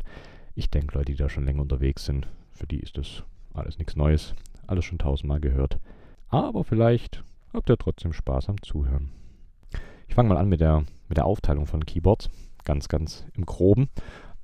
Ich 0.54 0.70
denke, 0.70 0.98
Leute, 0.98 1.12
die 1.12 1.18
da 1.18 1.28
schon 1.28 1.44
länger 1.44 1.62
unterwegs 1.62 2.04
sind, 2.04 2.28
für 2.52 2.66
die 2.66 2.80
ist 2.80 2.98
das 2.98 3.22
alles 3.54 3.78
nichts 3.78 3.96
Neues, 3.96 4.34
alles 4.66 4.84
schon 4.84 4.98
tausendmal 4.98 5.40
gehört. 5.40 5.78
Aber 6.28 6.64
vielleicht 6.64 7.22
habt 7.52 7.70
ihr 7.70 7.78
trotzdem 7.78 8.12
Spaß 8.12 8.48
am 8.48 8.62
Zuhören. 8.62 9.12
Ich 10.08 10.14
fange 10.14 10.28
mal 10.28 10.38
an 10.38 10.48
mit 10.48 10.60
der, 10.60 10.84
mit 11.08 11.18
der 11.18 11.26
Aufteilung 11.26 11.66
von 11.66 11.84
Keyboards, 11.84 12.30
ganz, 12.64 12.88
ganz 12.88 13.24
im 13.34 13.46
Groben. 13.46 13.88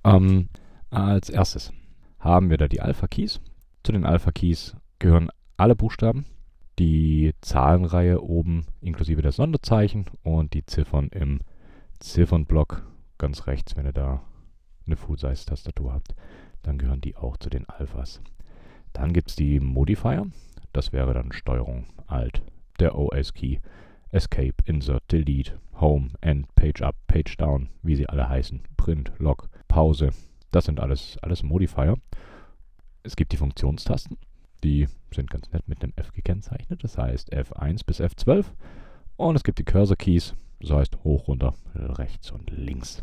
Ähm, 0.04 0.48
als 0.90 1.28
erstes 1.28 1.72
haben 2.18 2.50
wir 2.50 2.56
da 2.56 2.68
die 2.68 2.80
Alpha-Keys. 2.80 3.40
Zu 3.82 3.92
den 3.92 4.04
Alpha-Keys 4.04 4.76
gehören 4.98 5.30
alle 5.56 5.76
Buchstaben, 5.76 6.24
die 6.78 7.34
Zahlenreihe 7.40 8.20
oben 8.20 8.66
inklusive 8.80 9.22
der 9.22 9.32
Sonderzeichen 9.32 10.06
und 10.22 10.54
die 10.54 10.66
Ziffern 10.66 11.08
im 11.08 11.40
Ziffernblock 11.98 12.86
ganz 13.18 13.46
rechts, 13.46 13.76
wenn 13.76 13.86
ihr 13.86 13.92
da 13.92 14.22
eine 14.86 14.96
Full-Size-Tastatur 14.96 15.92
habt, 15.92 16.14
dann 16.62 16.78
gehören 16.78 17.00
die 17.00 17.16
auch 17.16 17.36
zu 17.36 17.50
den 17.50 17.68
Alphas. 17.68 18.20
Dann 18.92 19.12
gibt 19.12 19.30
es 19.30 19.36
die 19.36 19.60
Modifier, 19.60 20.26
das 20.72 20.92
wäre 20.92 21.14
dann 21.14 21.32
Steuerung, 21.32 21.86
Alt, 22.06 22.42
der 22.78 22.96
OS-Key, 22.96 23.58
Escape, 24.10 24.54
Insert, 24.64 25.10
Delete, 25.10 25.58
Home, 25.80 26.08
End, 26.20 26.54
Page 26.54 26.82
Up, 26.82 26.96
Page 27.06 27.36
Down, 27.36 27.68
wie 27.82 27.96
sie 27.96 28.08
alle 28.08 28.28
heißen, 28.28 28.62
Print, 28.76 29.12
Log, 29.18 29.48
Pause, 29.68 30.10
das 30.50 30.64
sind 30.64 30.80
alles, 30.80 31.18
alles 31.22 31.42
Modifier. 31.42 31.96
Es 33.02 33.16
gibt 33.16 33.32
die 33.32 33.36
Funktionstasten, 33.36 34.16
die 34.64 34.88
sind 35.12 35.30
ganz 35.30 35.50
nett 35.52 35.68
mit 35.68 35.82
einem 35.82 35.92
F 35.96 36.12
gekennzeichnet, 36.12 36.82
das 36.82 36.96
heißt 36.96 37.32
F1 37.32 37.84
bis 37.84 38.00
F12. 38.00 38.46
Und 39.16 39.36
es 39.36 39.44
gibt 39.44 39.58
die 39.58 39.64
Cursor 39.64 39.96
Keys, 39.96 40.34
das 40.60 40.70
heißt 40.70 41.04
hoch, 41.04 41.28
runter, 41.28 41.54
rechts 41.74 42.30
und 42.30 42.50
links. 42.50 43.02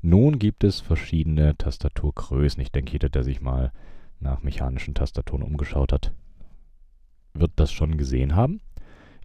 Nun 0.00 0.38
gibt 0.38 0.64
es 0.64 0.80
verschiedene 0.80 1.56
Tastaturgrößen. 1.56 2.60
Ich 2.60 2.72
denke, 2.72 2.92
jeder, 2.92 3.08
der 3.08 3.22
sich 3.22 3.40
mal 3.40 3.72
nach 4.18 4.42
mechanischen 4.42 4.94
Tastaturen 4.94 5.42
umgeschaut 5.42 5.92
hat, 5.92 6.12
wird 7.34 7.52
das 7.56 7.72
schon 7.72 7.96
gesehen 7.96 8.34
haben. 8.36 8.60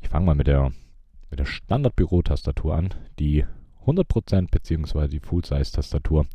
Ich 0.02 0.10
fange 0.10 0.26
mal 0.26 0.36
mit 0.36 0.48
der, 0.48 0.72
mit 1.30 1.40
der 1.40 1.46
Standard-Büro-Tastatur 1.46 2.76
an, 2.76 2.94
die 3.20 3.46
100% 3.86 4.50
bzw. 4.50 5.08
die 5.08 5.20
Full-Size-Tastatur, 5.20 6.26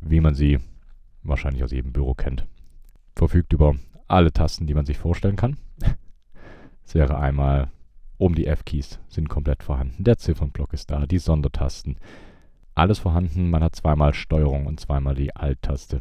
wie 0.00 0.20
man 0.20 0.34
sie 0.34 0.58
wahrscheinlich 1.22 1.64
aus 1.64 1.72
jedem 1.72 1.92
Büro 1.92 2.14
kennt. 2.14 2.46
Verfügt 3.14 3.52
über 3.52 3.74
alle 4.06 4.32
Tasten, 4.32 4.66
die 4.66 4.74
man 4.74 4.86
sich 4.86 4.98
vorstellen 4.98 5.36
kann. 5.36 5.56
Es 6.84 6.94
wäre 6.94 7.18
einmal 7.18 7.70
Oben 8.18 8.34
die 8.34 8.48
F-Keys 8.48 8.98
sind 9.08 9.28
komplett 9.28 9.62
vorhanden. 9.62 10.02
Der 10.02 10.18
Ziffernblock 10.18 10.72
ist 10.72 10.90
da, 10.90 11.06
die 11.06 11.18
Sondertasten. 11.18 11.98
Alles 12.74 12.98
vorhanden. 12.98 13.48
Man 13.48 13.62
hat 13.62 13.76
zweimal 13.76 14.12
Steuerung 14.12 14.66
und 14.66 14.80
zweimal 14.80 15.14
die 15.14 15.34
Alt-Taste. 15.34 16.00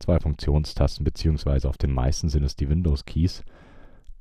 Zwei 0.00 0.18
Funktionstasten, 0.18 1.04
beziehungsweise 1.04 1.68
auf 1.68 1.78
den 1.78 1.92
meisten 1.92 2.28
sind 2.28 2.42
es 2.42 2.56
die 2.56 2.68
Windows-Keys. 2.68 3.44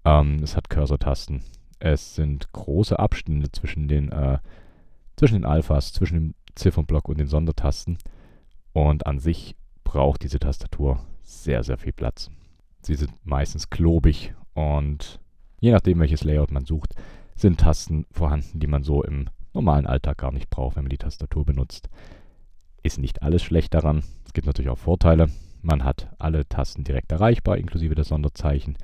Ähm, 0.05 0.39
es 0.43 0.55
hat 0.55 0.69
Cursor-Tasten. 0.69 1.43
Es 1.79 2.15
sind 2.15 2.51
große 2.53 2.98
Abstände 2.98 3.51
zwischen 3.51 3.88
den, 3.88 4.12
äh, 4.12 4.39
zwischen 5.15 5.36
den 5.36 5.45
Alphas, 5.45 5.93
zwischen 5.93 6.15
dem 6.15 6.36
Ziffernblock 6.55 7.10
und 7.10 7.19
den 7.19 7.27
Sondertasten. 7.27 7.98
Und 8.74 9.05
an 9.05 9.19
sich 9.19 9.55
braucht 9.83 10.24
diese 10.24 10.39
Tastatur 10.39 11.00
sehr, 11.22 11.63
sehr 11.63 11.77
viel 11.77 11.93
Platz. 11.93 12.29
Sie 12.81 12.95
sind 12.95 13.13
meistens 13.24 13.69
klobig 13.69 14.33
und 14.53 15.19
je 15.62 15.72
nachdem, 15.72 16.00
welches 16.00 16.24
Layout 16.24 16.51
man 16.51 16.65
sucht, 16.65 16.95
sind 17.36 17.60
Tasten 17.60 18.05
vorhanden, 18.12 18.60
die 18.60 18.67
man 18.67 18.83
so 18.83 19.03
im 19.03 19.29
normalen 19.53 19.88
Alltag 19.88 20.17
gar 20.17 20.31
nicht 20.31 20.50
braucht, 20.50 20.75
wenn 20.75 20.83
man 20.83 20.89
die 20.89 20.98
Tastatur 20.98 21.45
benutzt. 21.45 21.89
Ist 22.81 23.00
nicht 23.00 23.24
alles 23.24 23.43
schlecht 23.43 23.74
daran. 23.74 24.03
Es 24.25 24.33
gibt 24.33 24.48
natürlich 24.48 24.69
auch 24.69 24.77
Vorteile. 24.77 25.29
Man 25.62 25.86
hat 25.86 26.13
alle 26.19 26.48
Tasten 26.48 26.83
direkt 26.83 27.12
erreichbar, 27.12 27.57
inklusive 27.57 27.95
der 27.95 28.03
Sonderzeichen. 28.03 28.77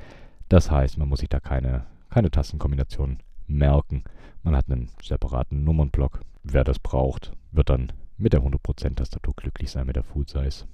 Das 0.49 0.69
heißt, 0.69 0.97
man 0.97 1.07
muss 1.07 1.19
sich 1.19 1.29
da 1.29 1.39
keine, 1.39 1.85
keine 2.09 2.31
Tastenkombination 2.31 3.19
merken. 3.47 4.03
Man 4.43 4.55
hat 4.55 4.69
einen 4.69 4.89
separaten 5.01 5.63
Nummernblock. 5.63 6.21
Wer 6.43 6.63
das 6.63 6.79
braucht, 6.79 7.33
wird 7.51 7.69
dann 7.69 7.91
mit 8.17 8.33
der 8.33 8.41
100% 8.41 8.95
Tastatur 8.95 9.33
glücklich 9.35 9.71
sein 9.71 9.85
mit 9.87 9.95
der 9.95 10.03
Full 10.03 10.27
Size. 10.27 10.65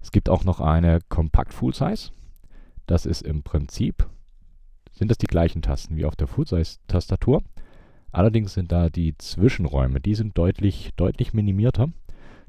Es 0.00 0.10
gibt 0.10 0.28
auch 0.28 0.44
noch 0.44 0.60
eine 0.60 0.98
Kompakt 1.08 1.54
Full 1.54 1.74
Size. 1.74 2.10
Das 2.86 3.06
ist 3.06 3.22
im 3.22 3.42
Prinzip 3.42 4.08
sind 4.92 5.10
das 5.10 5.18
die 5.18 5.26
gleichen 5.26 5.62
Tasten 5.62 5.96
wie 5.96 6.04
auf 6.04 6.16
der 6.16 6.26
Full-Size-Tastatur. 6.26 7.42
Allerdings 8.12 8.52
sind 8.54 8.70
da 8.72 8.90
die 8.90 9.16
Zwischenräume, 9.16 10.00
die 10.00 10.14
sind 10.14 10.36
deutlich, 10.36 10.90
deutlich 10.96 11.32
minimierter. 11.32 11.88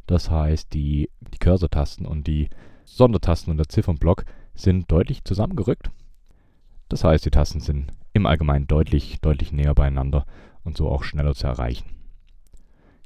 Das 0.07 0.29
heißt, 0.29 0.73
die, 0.73 1.09
die 1.21 1.37
Cursor-Tasten 1.39 2.05
und 2.05 2.27
die 2.27 2.49
Sondertasten 2.83 3.51
und 3.51 3.57
der 3.57 3.69
Ziffernblock 3.69 4.25
sind 4.53 4.91
deutlich 4.91 5.23
zusammengerückt. 5.23 5.89
Das 6.93 7.03
heißt, 7.03 7.25
die 7.25 7.31
Tasten 7.31 7.59
sind 7.59 7.87
im 8.13 8.27
Allgemeinen 8.27 8.67
deutlich, 8.67 9.19
deutlich 9.19 9.51
näher 9.51 9.73
beieinander 9.73 10.27
und 10.63 10.77
so 10.77 10.89
auch 10.89 11.01
schneller 11.01 11.33
zu 11.33 11.47
erreichen. 11.47 11.89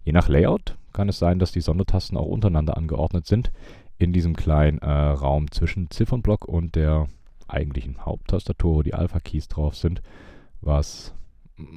Je 0.04 0.12
nach 0.12 0.28
Layout 0.28 0.78
kann 0.92 1.08
es 1.08 1.20
sein, 1.20 1.40
dass 1.40 1.54
die 1.54 1.62
Sondertasten 1.62 2.18
auch 2.18 2.26
untereinander 2.26 2.76
angeordnet 2.76 3.28
sind 3.28 3.50
in 3.98 4.12
diesem 4.12 4.36
kleinen 4.36 4.80
äh, 4.80 4.92
Raum 4.92 5.50
zwischen 5.52 5.90
Ziffernblock 5.90 6.44
und 6.44 6.76
der 6.76 7.08
eigentlichen 7.48 8.06
Haupttastatur, 8.06 8.76
wo 8.76 8.84
die 8.84 8.94
Alpha-Keys 8.94 9.48
drauf 9.48 9.78
sind, 9.78 10.02
was 10.60 11.14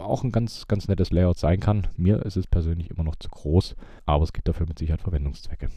auch 0.01 0.25
ein 0.25 0.33
ganz, 0.33 0.67
ganz 0.67 0.89
nettes 0.89 1.13
Layout 1.13 1.39
sein 1.39 1.61
kann. 1.61 1.87
Mir 1.97 2.27
ist 2.27 2.37
es 2.37 2.49
persönlich 2.49 2.91
immer 2.91 3.05
noch 3.05 3.15
zu 3.15 3.29
groß, 3.29 3.77
aber 4.05 4.25
es 4.25 4.33
gibt 4.33 4.49
dafür 4.49 4.67
mit 4.67 4.81
Sicherheit 4.81 5.03
Verwendungszwecke. 5.03 5.69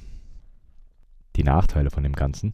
Die 1.35 1.43
Nachteile 1.43 1.91
von 1.91 2.01
dem 2.01 2.13
Ganzen, 2.13 2.53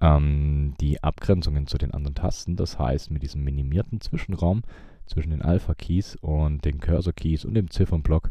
ähm, 0.00 0.74
die 0.80 1.02
Abgrenzungen 1.02 1.66
zu 1.66 1.78
den 1.78 1.92
anderen 1.92 2.14
Tasten, 2.14 2.56
das 2.56 2.78
heißt 2.78 3.10
mit 3.10 3.22
diesem 3.22 3.44
minimierten 3.44 4.00
Zwischenraum 4.00 4.62
zwischen 5.06 5.30
den 5.30 5.42
Alpha-Keys 5.42 6.16
und 6.16 6.64
den 6.64 6.80
Cursor-Keys 6.80 7.44
und 7.44 7.54
dem 7.54 7.70
Ziffernblock, 7.70 8.30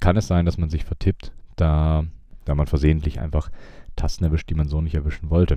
kann 0.00 0.16
es 0.16 0.26
sein, 0.26 0.46
dass 0.46 0.58
man 0.58 0.70
sich 0.70 0.84
vertippt, 0.84 1.32
da, 1.56 2.04
da 2.44 2.54
man 2.54 2.66
versehentlich 2.66 3.20
einfach 3.20 3.50
Tasten 3.96 4.24
erwischt, 4.24 4.48
die 4.50 4.54
man 4.54 4.68
so 4.68 4.80
nicht 4.80 4.94
erwischen 4.94 5.30
wollte. 5.30 5.56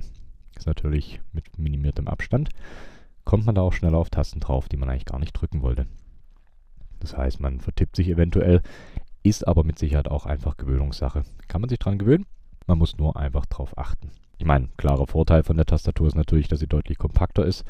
Ist 0.56 0.66
natürlich 0.66 1.20
mit 1.32 1.58
minimiertem 1.58 2.08
Abstand. 2.08 2.50
Kommt 3.24 3.46
man 3.46 3.54
da 3.54 3.62
auch 3.62 3.72
schneller 3.72 3.98
auf 3.98 4.10
Tasten 4.10 4.40
drauf, 4.40 4.68
die 4.68 4.76
man 4.76 4.90
eigentlich 4.90 5.06
gar 5.06 5.18
nicht 5.18 5.32
drücken 5.32 5.62
wollte. 5.62 5.86
Das 7.00 7.16
heißt, 7.16 7.40
man 7.40 7.60
vertippt 7.60 7.96
sich 7.96 8.08
eventuell, 8.08 8.62
ist 9.22 9.48
aber 9.48 9.64
mit 9.64 9.78
Sicherheit 9.78 10.08
auch 10.08 10.26
einfach 10.26 10.56
Gewöhnungssache. 10.56 11.24
Kann 11.48 11.60
man 11.60 11.70
sich 11.70 11.78
dran 11.78 11.98
gewöhnen? 11.98 12.26
Man 12.66 12.78
muss 12.78 12.96
nur 12.98 13.16
einfach 13.16 13.46
drauf 13.46 13.76
achten. 13.76 14.10
Ich 14.38 14.44
meine, 14.44 14.68
klarer 14.76 15.06
Vorteil 15.06 15.42
von 15.42 15.56
der 15.56 15.66
Tastatur 15.66 16.08
ist 16.08 16.16
natürlich, 16.16 16.48
dass 16.48 16.60
sie 16.60 16.66
deutlich 16.66 16.98
kompakter 16.98 17.44
ist. 17.44 17.64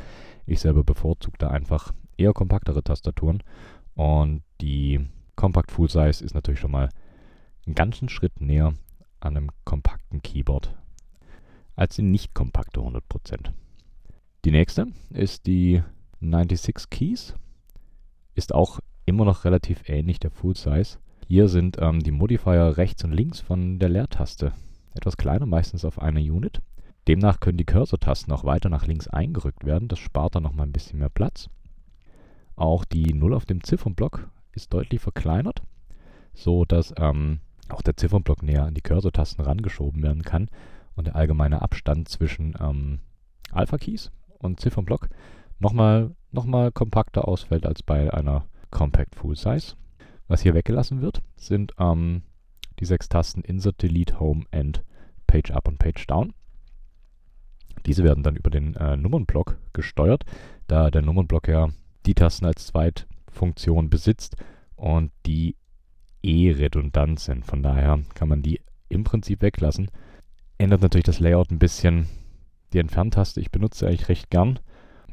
Ich 0.46 0.60
selber 0.60 0.84
bevorzuge 0.84 1.38
da 1.38 1.48
einfach 1.48 1.92
eher 2.16 2.32
kompaktere 2.32 2.82
Tastaturen. 2.82 3.42
Und 3.94 4.42
die 4.60 5.06
Compact 5.36 5.70
Full 5.70 5.90
Size 5.90 6.24
ist 6.24 6.34
natürlich 6.34 6.60
schon 6.60 6.70
mal 6.70 6.88
einen 7.66 7.74
ganzen 7.74 8.08
Schritt 8.08 8.40
näher 8.40 8.74
an 9.20 9.36
einem 9.36 9.50
kompakten 9.64 10.22
Keyboard 10.22 10.74
als 11.76 11.96
die 11.96 12.02
nicht 12.02 12.34
kompakte 12.34 12.80
100%. 12.80 13.00
Die 14.44 14.50
nächste 14.50 14.86
ist 15.10 15.46
die 15.46 15.82
96 16.20 16.90
Keys. 16.90 17.34
Ist 18.34 18.54
auch 18.54 18.80
immer 19.06 19.24
noch 19.24 19.44
relativ 19.44 19.88
ähnlich 19.88 20.18
der 20.18 20.30
Full 20.30 20.56
Size. 20.56 20.98
Hier 21.26 21.48
sind 21.48 21.76
ähm, 21.80 22.00
die 22.00 22.10
Modifier 22.10 22.76
rechts 22.76 23.04
und 23.04 23.12
links 23.12 23.40
von 23.40 23.78
der 23.78 23.88
Leertaste 23.88 24.52
etwas 24.94 25.16
kleiner, 25.16 25.46
meistens 25.46 25.84
auf 25.84 26.00
einer 26.00 26.20
Unit. 26.20 26.60
Demnach 27.06 27.40
können 27.40 27.58
die 27.58 27.66
Cursor-Tasten 27.66 28.32
auch 28.32 28.44
weiter 28.44 28.68
nach 28.68 28.86
links 28.86 29.08
eingerückt 29.08 29.64
werden. 29.64 29.88
Das 29.88 29.98
spart 29.98 30.34
dann 30.34 30.42
nochmal 30.42 30.66
ein 30.66 30.72
bisschen 30.72 30.98
mehr 30.98 31.10
Platz. 31.10 31.50
Auch 32.56 32.84
die 32.84 33.12
0 33.12 33.34
auf 33.34 33.44
dem 33.44 33.62
Ziffernblock 33.62 34.28
ist 34.52 34.72
deutlich 34.72 35.00
verkleinert, 35.00 35.62
so 36.32 36.64
dass 36.64 36.94
ähm, 36.96 37.40
auch 37.68 37.82
der 37.82 37.96
Ziffernblock 37.96 38.42
näher 38.42 38.64
an 38.64 38.74
die 38.74 38.80
Cursor-Tasten 38.80 39.42
rangeschoben 39.42 40.02
werden 40.02 40.22
kann 40.22 40.48
und 40.94 41.08
der 41.08 41.16
allgemeine 41.16 41.62
Abstand 41.62 42.08
zwischen 42.08 42.54
ähm, 42.60 43.00
Alpha-Keys 43.50 44.12
und 44.38 44.60
Ziffernblock 44.60 45.08
nochmal 45.58 46.14
noch 46.30 46.44
mal 46.44 46.72
kompakter 46.72 47.28
ausfällt 47.28 47.64
als 47.64 47.82
bei 47.82 48.12
einer 48.12 48.44
Compact 48.70 49.14
Full 49.14 49.36
Size. 49.36 49.74
Was 50.26 50.42
hier 50.42 50.54
weggelassen 50.54 51.00
wird, 51.00 51.22
sind 51.36 51.72
ähm, 51.78 52.22
die 52.80 52.84
sechs 52.84 53.08
Tasten 53.08 53.42
Insert, 53.42 53.82
Delete, 53.82 54.18
Home, 54.20 54.44
End, 54.50 54.84
Page 55.26 55.50
Up 55.52 55.68
und 55.68 55.78
Page 55.78 56.06
Down. 56.06 56.32
Diese 57.86 58.04
werden 58.04 58.22
dann 58.22 58.36
über 58.36 58.50
den 58.50 58.74
äh, 58.76 58.96
Nummernblock 58.96 59.58
gesteuert, 59.72 60.24
da 60.66 60.90
der 60.90 61.02
Nummernblock 61.02 61.48
ja 61.48 61.68
die 62.06 62.14
Tasten 62.14 62.46
als 62.46 62.66
Zweitfunktion 62.66 63.90
besitzt 63.90 64.36
und 64.76 65.10
die 65.26 65.56
eh 66.22 66.52
redundant 66.52 67.20
sind. 67.20 67.44
Von 67.44 67.62
daher 67.62 68.00
kann 68.14 68.28
man 68.28 68.42
die 68.42 68.60
im 68.88 69.04
Prinzip 69.04 69.42
weglassen 69.42 69.88
Ändert 70.58 70.82
natürlich 70.82 71.04
das 71.04 71.20
Layout 71.20 71.50
ein 71.50 71.58
bisschen. 71.58 72.08
Die 72.72 72.78
Entferntaste, 72.78 73.40
ich 73.40 73.50
benutze 73.50 73.86
eigentlich 73.86 74.08
recht 74.08 74.30
gern. 74.30 74.60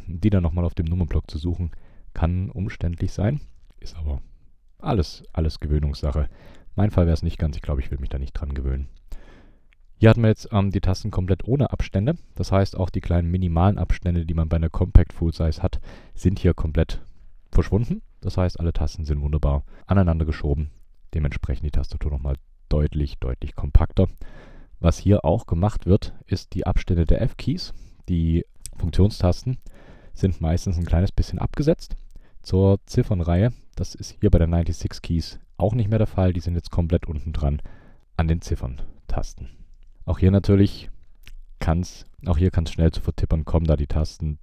Die 0.08 0.30
dann 0.30 0.44
nochmal 0.44 0.66
auf 0.66 0.76
dem 0.76 0.86
Nummernblock 0.86 1.30
zu 1.30 1.38
suchen, 1.38 1.72
kann 2.14 2.50
umständlich 2.50 3.12
sein. 3.12 3.42
Ist 3.80 3.96
aber 3.96 4.22
alles, 4.80 5.24
alles 5.34 5.60
Gewöhnungssache. 5.60 6.28
Mein 6.76 6.92
Fall 6.92 7.06
wäre 7.06 7.14
es 7.14 7.24
nicht 7.24 7.38
ganz. 7.38 7.56
Ich 7.56 7.62
glaube, 7.62 7.82
ich 7.82 7.92
will 7.92 8.00
mich 8.00 8.10
da 8.10 8.20
nicht 8.20 8.34
dran 8.34 8.54
gewöhnen. 8.54 8.88
Hier 9.98 10.10
hatten 10.10 10.22
wir 10.22 10.30
jetzt 10.30 10.50
ähm, 10.52 10.72
die 10.72 10.82
Tasten 10.82 11.12
komplett 11.12 11.48
ohne 11.48 11.72
Abstände. 11.72 12.16
Das 12.36 12.52
heißt, 12.52 12.76
auch 12.76 12.90
die 12.90 13.02
kleinen 13.02 13.30
minimalen 13.30 13.78
Abstände, 13.78 14.26
die 14.26 14.34
man 14.34 14.50
bei 14.50 14.56
einer 14.56 14.70
Compact 14.70 15.14
Full 15.14 15.34
Size 15.34 15.62
hat, 15.62 15.80
sind 16.16 16.40
hier 16.40 16.54
komplett 16.54 17.02
verschwunden. 17.52 18.02
Das 18.20 18.38
heißt, 18.38 18.60
alle 18.60 18.74
Tasten 18.74 19.06
sind 19.06 19.22
wunderbar 19.22 19.64
aneinander 19.86 20.26
geschoben. 20.26 20.72
Dementsprechend 21.14 21.66
die 21.66 21.72
Tastatur 21.72 22.12
nochmal 22.12 22.36
deutlich, 22.70 23.20
deutlich 23.20 23.56
kompakter. 23.56 24.08
Was 24.80 24.98
hier 24.98 25.24
auch 25.24 25.46
gemacht 25.46 25.86
wird, 25.86 26.14
ist 26.26 26.56
die 26.56 26.66
Abstände 26.66 27.06
der 27.06 27.22
F-Keys. 27.22 27.74
Die 28.10 28.46
Funktionstasten 28.78 29.58
sind 30.14 30.42
meistens 30.42 30.78
ein 30.78 30.86
kleines 30.86 31.12
bisschen 31.12 31.38
abgesetzt 31.38 31.96
zur 32.42 32.80
Ziffernreihe. 32.86 33.54
Das 33.76 33.96
ist 33.96 34.18
hier 34.20 34.30
bei 34.30 34.40
der 34.40 34.48
96 34.48 35.02
Keys 35.02 35.40
auch 35.58 35.74
nicht 35.74 35.90
mehr 35.90 36.00
der 36.00 36.08
Fall. 36.08 36.34
Die 36.34 36.40
sind 36.40 36.56
jetzt 36.56 36.72
komplett 36.72 37.06
unten 37.06 37.34
dran 37.34 37.62
an 38.18 38.28
den 38.28 38.42
Zifferntasten. 38.42 39.50
Auch 40.06 40.20
hier 40.20 40.32
natürlich 40.32 40.90
kann 41.60 41.82
es, 41.82 42.06
auch 42.26 42.38
hier 42.38 42.52
kann 42.52 42.66
es 42.66 42.72
schnell 42.72 42.92
zu 42.92 43.02
Vertippern 43.02 43.46
kommen, 43.46 43.66
da 43.66 43.76
die 43.76 43.88
Tasten 43.88 44.40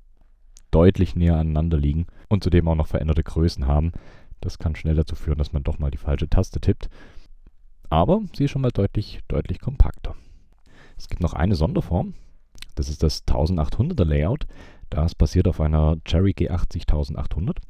deutlich 0.71 1.17
näher 1.17 1.37
aneinander 1.37 1.79
liegen 1.79 2.07
und 2.29 2.45
zudem 2.45 2.69
auch 2.69 2.75
noch 2.75 2.87
veränderte 2.87 3.23
Größen 3.23 3.67
haben. 3.67 3.93
Das 4.41 4.59
kann 4.59 4.77
schnell 4.77 4.95
dazu 4.95 5.17
führen, 5.17 5.39
dass 5.39 5.53
man 5.53 5.65
doch 5.65 5.79
mal 5.79 5.91
die 5.91 5.99
falsche 5.99 6.29
Taste 6.29 6.61
tippt. 6.61 6.89
Aber 7.91 8.21
sie 8.35 8.45
ist 8.45 8.51
schon 8.51 8.63
mal 8.63 8.71
deutlich, 8.71 9.21
deutlich 9.29 9.61
kompakter. 9.61 10.15
Es 10.97 11.09
gibt 11.09 11.23
noch 11.23 11.33
eine 11.33 11.55
Sonderform. 11.55 12.15
Das 12.75 12.89
ist 12.89 13.03
das 13.03 13.27
1800er 13.27 14.05
Layout. 14.05 14.47
Das 14.91 15.15
basiert 15.15 15.49
auf 15.49 15.61
einer 15.61 15.97
Cherry 16.05 16.33
G80 16.33 16.81
1800. 16.81 17.61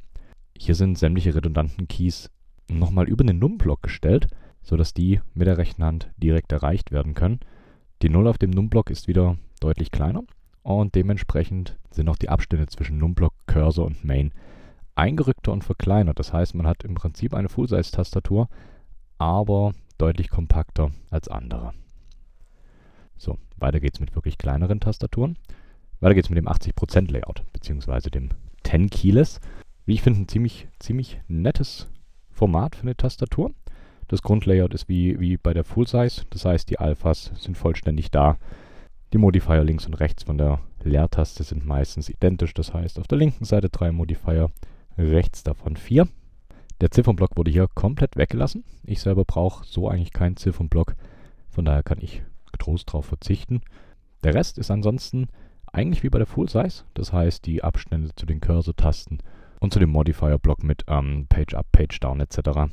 Hier 0.61 0.75
sind 0.75 0.97
sämtliche 0.97 1.33
redundanten 1.33 1.87
Keys 1.87 2.29
nochmal 2.69 3.07
über 3.07 3.23
den 3.23 3.39
Num-Block 3.39 3.81
gestellt, 3.81 4.27
sodass 4.61 4.93
die 4.93 5.21
mit 5.33 5.47
der 5.47 5.57
rechten 5.57 5.85
Hand 5.85 6.11
direkt 6.17 6.51
erreicht 6.51 6.91
werden 6.91 7.13
können. 7.13 7.39
Die 8.01 8.09
0 8.09 8.27
auf 8.27 8.37
dem 8.37 8.49
Num-Block 8.49 8.89
ist 8.89 9.07
wieder 9.07 9.37
deutlich 9.61 9.89
kleiner 9.89 10.23
und 10.61 10.95
dementsprechend 10.95 11.77
sind 11.91 12.09
auch 12.09 12.17
die 12.17 12.27
Abstände 12.27 12.67
zwischen 12.67 12.97
Num-Block, 12.97 13.33
Cursor 13.47 13.85
und 13.85 14.03
Main 14.03 14.33
eingerückter 14.95 15.53
und 15.53 15.63
verkleinert. 15.63 16.19
Das 16.19 16.33
heißt, 16.33 16.53
man 16.55 16.67
hat 16.67 16.83
im 16.83 16.93
Prinzip 16.93 17.33
eine 17.33 17.47
Full-Size-Tastatur, 17.47 18.49
aber 19.17 19.71
deutlich 19.97 20.29
kompakter 20.29 20.91
als 21.09 21.29
andere. 21.29 21.73
So, 23.15 23.37
weiter 23.55 23.79
geht's 23.79 24.01
mit 24.01 24.13
wirklich 24.13 24.37
kleineren 24.37 24.81
Tastaturen. 24.81 25.37
Weiter 26.01 26.15
geht's 26.15 26.29
mit 26.29 26.37
dem 26.37 26.49
80% 26.49 27.09
Layout, 27.09 27.43
beziehungsweise 27.53 28.11
dem 28.11 28.31
10 28.65 28.89
Keyless. 28.89 29.39
Wie 29.89 29.95
ich 29.95 30.03
finde, 30.03 30.21
ein 30.21 30.27
ziemlich, 30.27 30.67
ziemlich 30.77 31.19
nettes 31.27 31.87
Format 32.29 32.75
für 32.75 32.83
eine 32.83 32.95
Tastatur. 32.95 33.49
Das 34.07 34.21
Grundlayout 34.21 34.75
ist 34.75 34.87
wie, 34.87 35.19
wie 35.19 35.35
bei 35.35 35.51
der 35.51 35.63
Full 35.63 35.87
Size, 35.87 36.25
das 36.29 36.45
heißt, 36.45 36.69
die 36.69 36.77
Alphas 36.77 37.31
sind 37.39 37.57
vollständig 37.57 38.11
da. 38.11 38.37
Die 39.13 39.17
Modifier 39.17 39.63
links 39.63 39.87
und 39.87 39.95
rechts 39.95 40.21
von 40.21 40.37
der 40.37 40.59
Leertaste 40.83 41.41
sind 41.41 41.65
meistens 41.65 42.07
identisch, 42.07 42.53
das 42.53 42.71
heißt, 42.71 42.99
auf 42.99 43.07
der 43.07 43.17
linken 43.17 43.45
Seite 43.45 43.69
drei 43.69 43.91
Modifier, 43.91 44.51
rechts 44.95 45.41
davon 45.41 45.75
vier. 45.75 46.07
Der 46.81 46.91
Ziffernblock 46.91 47.35
wurde 47.35 47.49
hier 47.49 47.67
komplett 47.73 48.15
weggelassen. 48.15 48.65
Ich 48.83 49.01
selber 49.01 49.25
brauche 49.25 49.65
so 49.65 49.89
eigentlich 49.89 50.13
keinen 50.13 50.37
Ziffernblock, 50.37 50.93
von 51.49 51.65
daher 51.65 51.81
kann 51.81 51.97
ich 51.99 52.21
getrost 52.51 52.89
darauf 52.89 53.07
verzichten. 53.07 53.61
Der 54.23 54.35
Rest 54.35 54.59
ist 54.59 54.69
ansonsten 54.69 55.29
eigentlich 55.73 56.03
wie 56.03 56.09
bei 56.09 56.19
der 56.19 56.27
Full 56.27 56.47
Size, 56.47 56.83
das 56.93 57.11
heißt 57.11 57.43
die 57.47 57.63
Abstände 57.63 58.13
zu 58.13 58.27
den 58.27 58.39
Cursor-Tasten 58.39 59.17
und 59.59 59.73
zu 59.73 59.79
dem 59.79 59.89
Modifier-Block 59.89 60.63
mit 60.63 60.83
ähm, 60.87 61.27
Page 61.29 61.53
Up, 61.53 61.71
Page 61.71 61.99
Down 61.99 62.19
etc. 62.21 62.71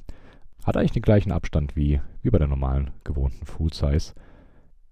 Hat 0.65 0.77
eigentlich 0.77 0.93
den 0.93 1.03
gleichen 1.03 1.33
Abstand 1.33 1.77
wie, 1.77 2.01
wie 2.23 2.31
bei 2.31 2.39
der 2.39 2.49
normalen 2.49 2.91
gewohnten 3.05 3.45
Full 3.45 3.73
Size. 3.73 4.13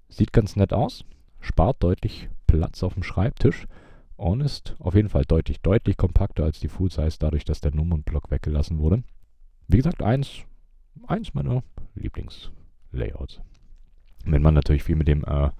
Sieht 0.08 0.32
ganz 0.32 0.56
nett 0.56 0.72
aus, 0.72 1.04
spart 1.40 1.82
deutlich 1.82 2.28
Platz 2.46 2.82
auf 2.82 2.94
dem 2.94 3.02
Schreibtisch 3.02 3.66
und 4.16 4.40
ist 4.40 4.76
auf 4.78 4.94
jeden 4.94 5.08
Fall 5.08 5.24
deutlich, 5.24 5.60
deutlich 5.60 5.96
kompakter 5.96 6.44
als 6.44 6.60
die 6.60 6.68
Full 6.68 6.90
Size, 6.90 7.16
dadurch, 7.18 7.44
dass 7.44 7.60
der 7.60 7.74
Nummernblock 7.74 8.30
weggelassen 8.30 8.78
wurde. 8.78 9.02
Wie 9.66 9.76
gesagt, 9.76 10.02
eins, 10.02 10.42
eins 11.06 11.34
meiner 11.34 11.62
Lieblingslayouts. 11.94 13.40
Wenn 14.24 14.42
man 14.42 14.54
natürlich 14.54 14.84
viel 14.84 14.96
mit 14.96 15.08
dem 15.08 15.24
äh, 15.24 15.50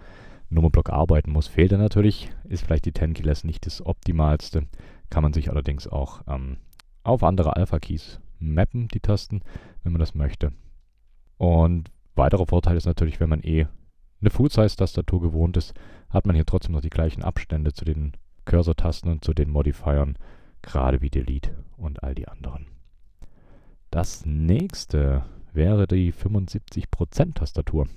Nummerblock 0.51 0.90
arbeiten 0.90 1.33
muss, 1.33 1.49
fehlt 1.49 1.73
er 1.73 1.79
natürlich. 1.79 2.31
Ist 2.44 2.64
vielleicht 2.64 2.87
die 2.87 2.92
10 2.92 3.14
Keyless 3.14 3.44
nicht 3.44 3.66
das 3.66 3.85
Optimalste. 3.85 4.66
Kann 5.11 5.23
man 5.23 5.33
sich 5.33 5.51
allerdings 5.51 5.87
auch 5.87 6.23
ähm, 6.27 6.59
auf 7.03 7.23
andere 7.23 7.57
Alpha-Keys 7.57 8.21
mappen, 8.38 8.88
die 8.88 9.01
Tasten, 9.01 9.43
wenn 9.83 9.93
man 9.93 10.01
das 10.01 10.14
möchte. 10.14 10.53
Und 11.37 11.90
weiterer 12.14 12.47
Vorteil 12.47 12.77
ist 12.77 12.87
natürlich, 12.87 13.21
wenn 13.21 13.29
man 13.29 13.43
eh 13.43 13.67
eine 14.21 14.31
Full-Size-Tastatur 14.31 15.21
gewohnt 15.21 15.57
ist, 15.57 15.75
hat 16.09 16.27
man 16.27 16.35
hier 16.35 16.47
trotzdem 16.47 16.73
noch 16.73 16.81
die 16.81 16.90
gleichen 16.90 17.23
Abstände 17.23 17.73
zu 17.73 17.85
den 17.85 18.12
Cursor-Tasten 18.47 19.11
und 19.11 19.25
zu 19.25 19.35
den 19.35 19.51
Modifiern, 19.51 20.17
gerade 20.62 21.03
wie 21.03 21.11
Delete 21.11 21.64
und 21.77 22.03
all 22.03 22.14
die 22.14 22.29
anderen. 22.29 22.67
Das 23.90 24.25
nächste 24.25 25.25
wäre 25.53 25.87
die 25.87 26.12
75%-Tastatur. 26.12 27.88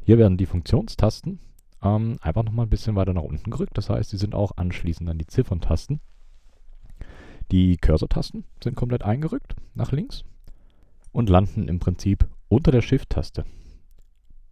Hier 0.00 0.18
werden 0.18 0.36
die 0.36 0.46
Funktionstasten 0.46 1.40
ähm, 1.82 2.16
einfach 2.20 2.44
nochmal 2.44 2.66
ein 2.66 2.70
bisschen 2.70 2.96
weiter 2.96 3.12
nach 3.12 3.22
unten 3.22 3.50
gerückt. 3.50 3.76
Das 3.76 3.90
heißt, 3.90 4.10
sie 4.10 4.16
sind 4.16 4.34
auch 4.34 4.52
anschließend 4.56 5.08
an 5.08 5.18
die 5.18 5.26
Zifferntasten. 5.26 6.00
Die 7.50 7.76
Cursor-Tasten 7.78 8.44
sind 8.62 8.76
komplett 8.76 9.02
eingerückt 9.02 9.54
nach 9.74 9.92
links 9.92 10.24
und 11.12 11.30
landen 11.30 11.68
im 11.68 11.78
Prinzip 11.78 12.26
unter 12.48 12.70
der 12.70 12.82
Shift-Taste. 12.82 13.44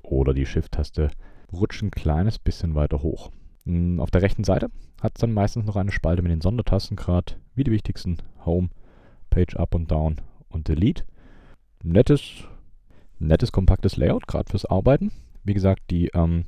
Oder 0.03 0.33
die 0.33 0.47
Shift-Taste 0.47 1.11
rutscht 1.53 1.83
ein 1.83 1.91
kleines 1.91 2.39
bisschen 2.39 2.75
weiter 2.75 3.03
hoch. 3.03 3.31
Hm, 3.65 4.01
auf 4.01 4.11
der 4.11 4.23
rechten 4.23 4.45
Seite 4.45 4.71
hat 5.03 5.13
es 5.17 5.21
dann 5.21 5.33
meistens 5.33 5.67
noch 5.67 5.77
eine 5.77 5.93
Spalte 5.93 6.23
mit 6.23 6.33
den 6.33 6.41
Sondertasten, 6.41 6.97
gerade 6.97 7.35
wie 7.55 7.65
die 7.65 7.71
wichtigsten 7.71 8.19
Home, 8.45 8.71
Page 9.31 9.57
Up 9.57 9.75
und 9.75 9.91
Down 9.91 10.17
und 10.49 10.69
Delete. 10.69 11.05
Nettes, 11.83 12.45
nettes, 13.19 13.53
kompaktes 13.53 13.97
Layout, 13.97 14.27
gerade 14.27 14.51
fürs 14.51 14.65
Arbeiten. 14.65 15.13
Wie 15.45 15.55
gesagt, 15.55 15.91
die 15.91 16.09
ähm, 16.09 16.45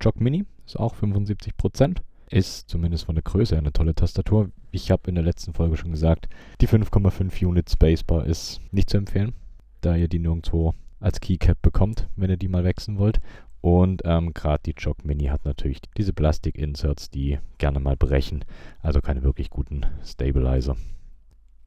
Jog 0.00 0.20
Mini 0.20 0.44
ist 0.66 0.78
auch 0.78 0.94
75%. 0.94 1.98
Ist 2.30 2.68
zumindest 2.68 3.06
von 3.06 3.16
der 3.16 3.22
Größe 3.22 3.58
eine 3.58 3.72
tolle 3.72 3.94
Tastatur. 3.94 4.50
Ich 4.70 4.90
habe 4.92 5.08
in 5.08 5.16
der 5.16 5.24
letzten 5.24 5.52
Folge 5.52 5.76
schon 5.76 5.90
gesagt, 5.90 6.28
die 6.60 6.68
5,5 6.68 7.44
Unit 7.44 7.68
Spacebar 7.68 8.24
ist 8.24 8.60
nicht 8.70 8.88
zu 8.88 8.98
empfehlen, 8.98 9.34
da 9.80 9.96
ihr 9.96 10.06
die 10.06 10.20
nirgendwo 10.20 10.74
als 11.00 11.20
Keycap 11.20 11.60
bekommt, 11.60 12.08
wenn 12.14 12.30
ihr 12.30 12.36
die 12.36 12.46
mal 12.46 12.62
wechseln 12.62 12.98
wollt. 12.98 13.20
Und 13.62 14.02
ähm, 14.04 14.32
gerade 14.32 14.62
die 14.64 14.74
Jog 14.78 15.04
Mini 15.04 15.26
hat 15.26 15.44
natürlich 15.44 15.80
diese 15.96 16.12
Plastik-Inserts, 16.12 17.10
die 17.10 17.38
gerne 17.58 17.80
mal 17.80 17.96
brechen. 17.96 18.44
Also 18.80 19.00
keine 19.00 19.22
wirklich 19.22 19.50
guten 19.50 19.84
Stabilizer. 20.04 20.76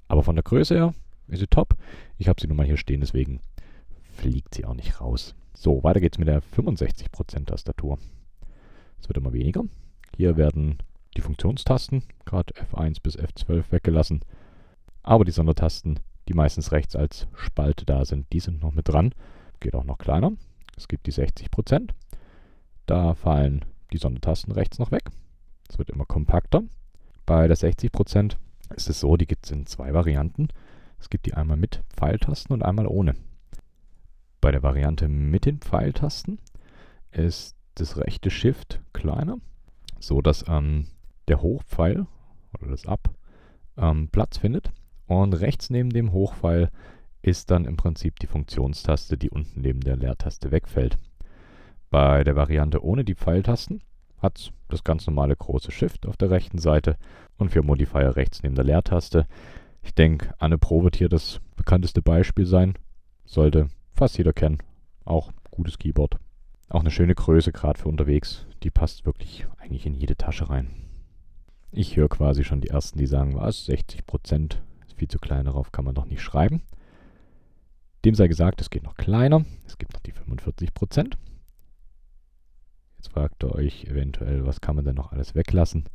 Aber 0.08 0.24
von 0.24 0.36
der 0.36 0.44
Größe 0.44 0.76
her 0.76 0.94
ist 1.28 1.40
sie 1.40 1.48
top. 1.48 1.76
Ich 2.18 2.30
habe 2.30 2.42
sie 2.42 2.48
nun 2.48 2.58
mal 2.58 2.66
hier 2.66 2.78
stehen, 2.78 3.02
deswegen 3.02 3.42
fliegt 4.16 4.56
sie 4.56 4.66
auch 4.66 4.76
nicht 4.76 5.02
raus. 5.02 5.36
So, 5.54 5.84
weiter 5.84 6.00
geht's 6.00 6.18
mit 6.18 6.28
der 6.28 6.42
65% 6.42 7.46
Tastatur. 7.46 8.00
Es 9.04 9.10
wird 9.10 9.18
immer 9.18 9.34
weniger. 9.34 9.66
Hier 10.16 10.38
werden 10.38 10.78
die 11.18 11.22
Funktionstasten, 11.22 12.04
gerade 12.24 12.54
F1 12.54 13.02
bis 13.04 13.20
F12, 13.20 13.66
weggelassen. 13.70 14.22
Aber 15.02 15.26
die 15.26 15.34
Sondertasten, 15.34 16.00
die 16.30 16.34
meistens 16.34 16.72
rechts 16.72 16.96
als 16.96 17.28
Spalte 17.36 17.86
da 17.86 18.06
sind, 18.06 18.32
die 18.32 18.40
sind 18.40 18.62
noch 18.62 18.72
mit 18.72 18.88
dran. 18.88 19.14
Geht 19.60 19.76
auch 19.76 19.84
noch 19.84 19.98
kleiner. 19.98 20.32
Es 20.78 20.88
gibt 20.88 21.06
die 21.06 21.12
60%. 21.12 21.90
Da 22.86 23.14
fallen 23.14 23.66
die 23.92 23.98
Sondertasten 23.98 24.54
rechts 24.54 24.80
noch 24.80 24.92
weg. 24.92 25.04
Es 25.68 25.78
wird 25.78 25.90
immer 25.90 26.06
kompakter. 26.06 26.64
Bei 27.26 27.50
der 27.50 27.58
60% 27.58 28.38
ist 28.74 28.90
es 28.90 29.02
so, 29.02 29.18
die 29.18 29.28
gibt 29.28 29.46
es 29.46 29.52
in 29.52 29.66
zwei 29.66 29.94
Varianten. 29.94 30.48
Es 30.98 31.10
gibt 31.10 31.26
die 31.26 31.34
einmal 31.34 31.58
mit 31.58 31.84
Pfeiltasten 31.90 32.54
und 32.54 32.64
einmal 32.64 32.88
ohne. 32.88 33.16
Bei 34.40 34.52
der 34.52 34.64
Variante 34.64 35.10
mit 35.10 35.44
den 35.46 35.60
Pfeiltasten 35.60 36.40
ist 37.12 37.58
das 37.76 37.98
rechte 37.98 38.30
Shift 38.30 38.82
kleiner, 38.94 39.38
so 40.00 40.22
dass 40.22 40.46
ähm, 40.48 40.88
der 41.28 41.42
Hochpfeil 41.42 42.06
oder 42.60 42.72
das 42.72 42.86
Up 42.86 43.10
ähm, 43.78 44.10
Platz 44.10 44.38
findet. 44.38 44.72
Und 45.08 45.34
rechts 45.34 45.70
neben 45.70 45.90
dem 45.90 46.12
Hochpfeil 46.12 46.70
ist 47.22 47.52
dann 47.52 47.66
im 47.66 47.78
Prinzip 47.78 48.20
die 48.20 48.28
Funktionstaste, 48.28 49.18
die 49.18 49.30
unten 49.30 49.62
neben 49.62 49.82
der 49.82 49.96
Leertaste 49.96 50.52
wegfällt. 50.52 50.98
Bei 51.90 52.24
der 52.24 52.36
Variante 52.36 52.84
ohne 52.84 53.06
die 53.06 53.16
Pfeiltasten 53.16 53.82
hat 54.18 54.40
es 54.40 54.52
das 54.70 54.84
ganz 54.84 55.06
normale 55.06 55.36
große 55.36 55.72
Shift 55.72 56.08
auf 56.08 56.18
der 56.18 56.32
rechten 56.32 56.58
Seite 56.58 56.98
und 57.38 57.50
für 57.52 57.62
Modifier 57.62 58.16
rechts 58.16 58.42
neben 58.44 58.56
der 58.56 58.64
Leertaste. 58.64 59.28
Ich 59.82 59.94
denke, 59.94 60.34
Anne 60.40 60.58
Pro 60.58 60.84
wird 60.84 60.96
hier 60.96 61.10
das 61.10 61.40
bekannteste 61.56 62.02
Beispiel 62.02 62.46
sein. 62.46 62.74
Sollte 63.26 63.68
fast 63.92 64.18
jeder 64.18 64.34
kennen. 64.34 64.60
Auch 65.06 65.32
gutes 65.52 65.78
Keyboard. 65.78 66.18
Auch 66.70 66.80
eine 66.80 66.92
schöne 66.92 67.16
Größe, 67.16 67.52
gerade 67.52 67.80
für 67.80 67.90
unterwegs. 67.90 68.46
Die 68.64 68.72
passt 68.72 69.06
wirklich 69.06 69.46
eigentlich 69.58 69.86
in 69.86 69.94
jede 69.94 70.16
Tasche 70.16 70.50
rein. 70.50 70.70
Ich 71.72 71.96
höre 71.96 72.10
quasi 72.10 72.44
schon 72.44 72.62
die 72.62 72.70
ersten, 72.70 73.00
die 73.00 73.08
sagen, 73.08 73.36
was, 73.36 73.66
60 73.66 74.06
Prozent 74.06 74.62
ist 74.88 74.98
viel 74.98 75.08
zu 75.08 75.20
klein, 75.20 75.46
darauf 75.46 75.72
kann 75.72 75.86
man 75.86 75.96
doch 75.96 76.06
nicht 76.06 76.22
schreiben. 76.22 76.62
Dem 78.06 78.16
sei 78.16 78.28
gesagt, 78.28 78.62
es 78.62 78.70
geht 78.70 78.84
noch 78.84 78.96
kleiner. 78.96 79.46
Es 79.66 79.78
gibt 79.78 79.94
noch 79.94 80.02
die 80.02 80.14
45%. 80.14 81.16
Jetzt 82.98 83.10
fragt 83.10 83.44
ihr 83.44 83.54
euch 83.54 83.86
eventuell, 83.86 84.46
was 84.46 84.62
kann 84.62 84.76
man 84.76 84.86
denn 84.86 84.96
noch 84.96 85.12
alles 85.12 85.36
weglassen? 85.36 85.86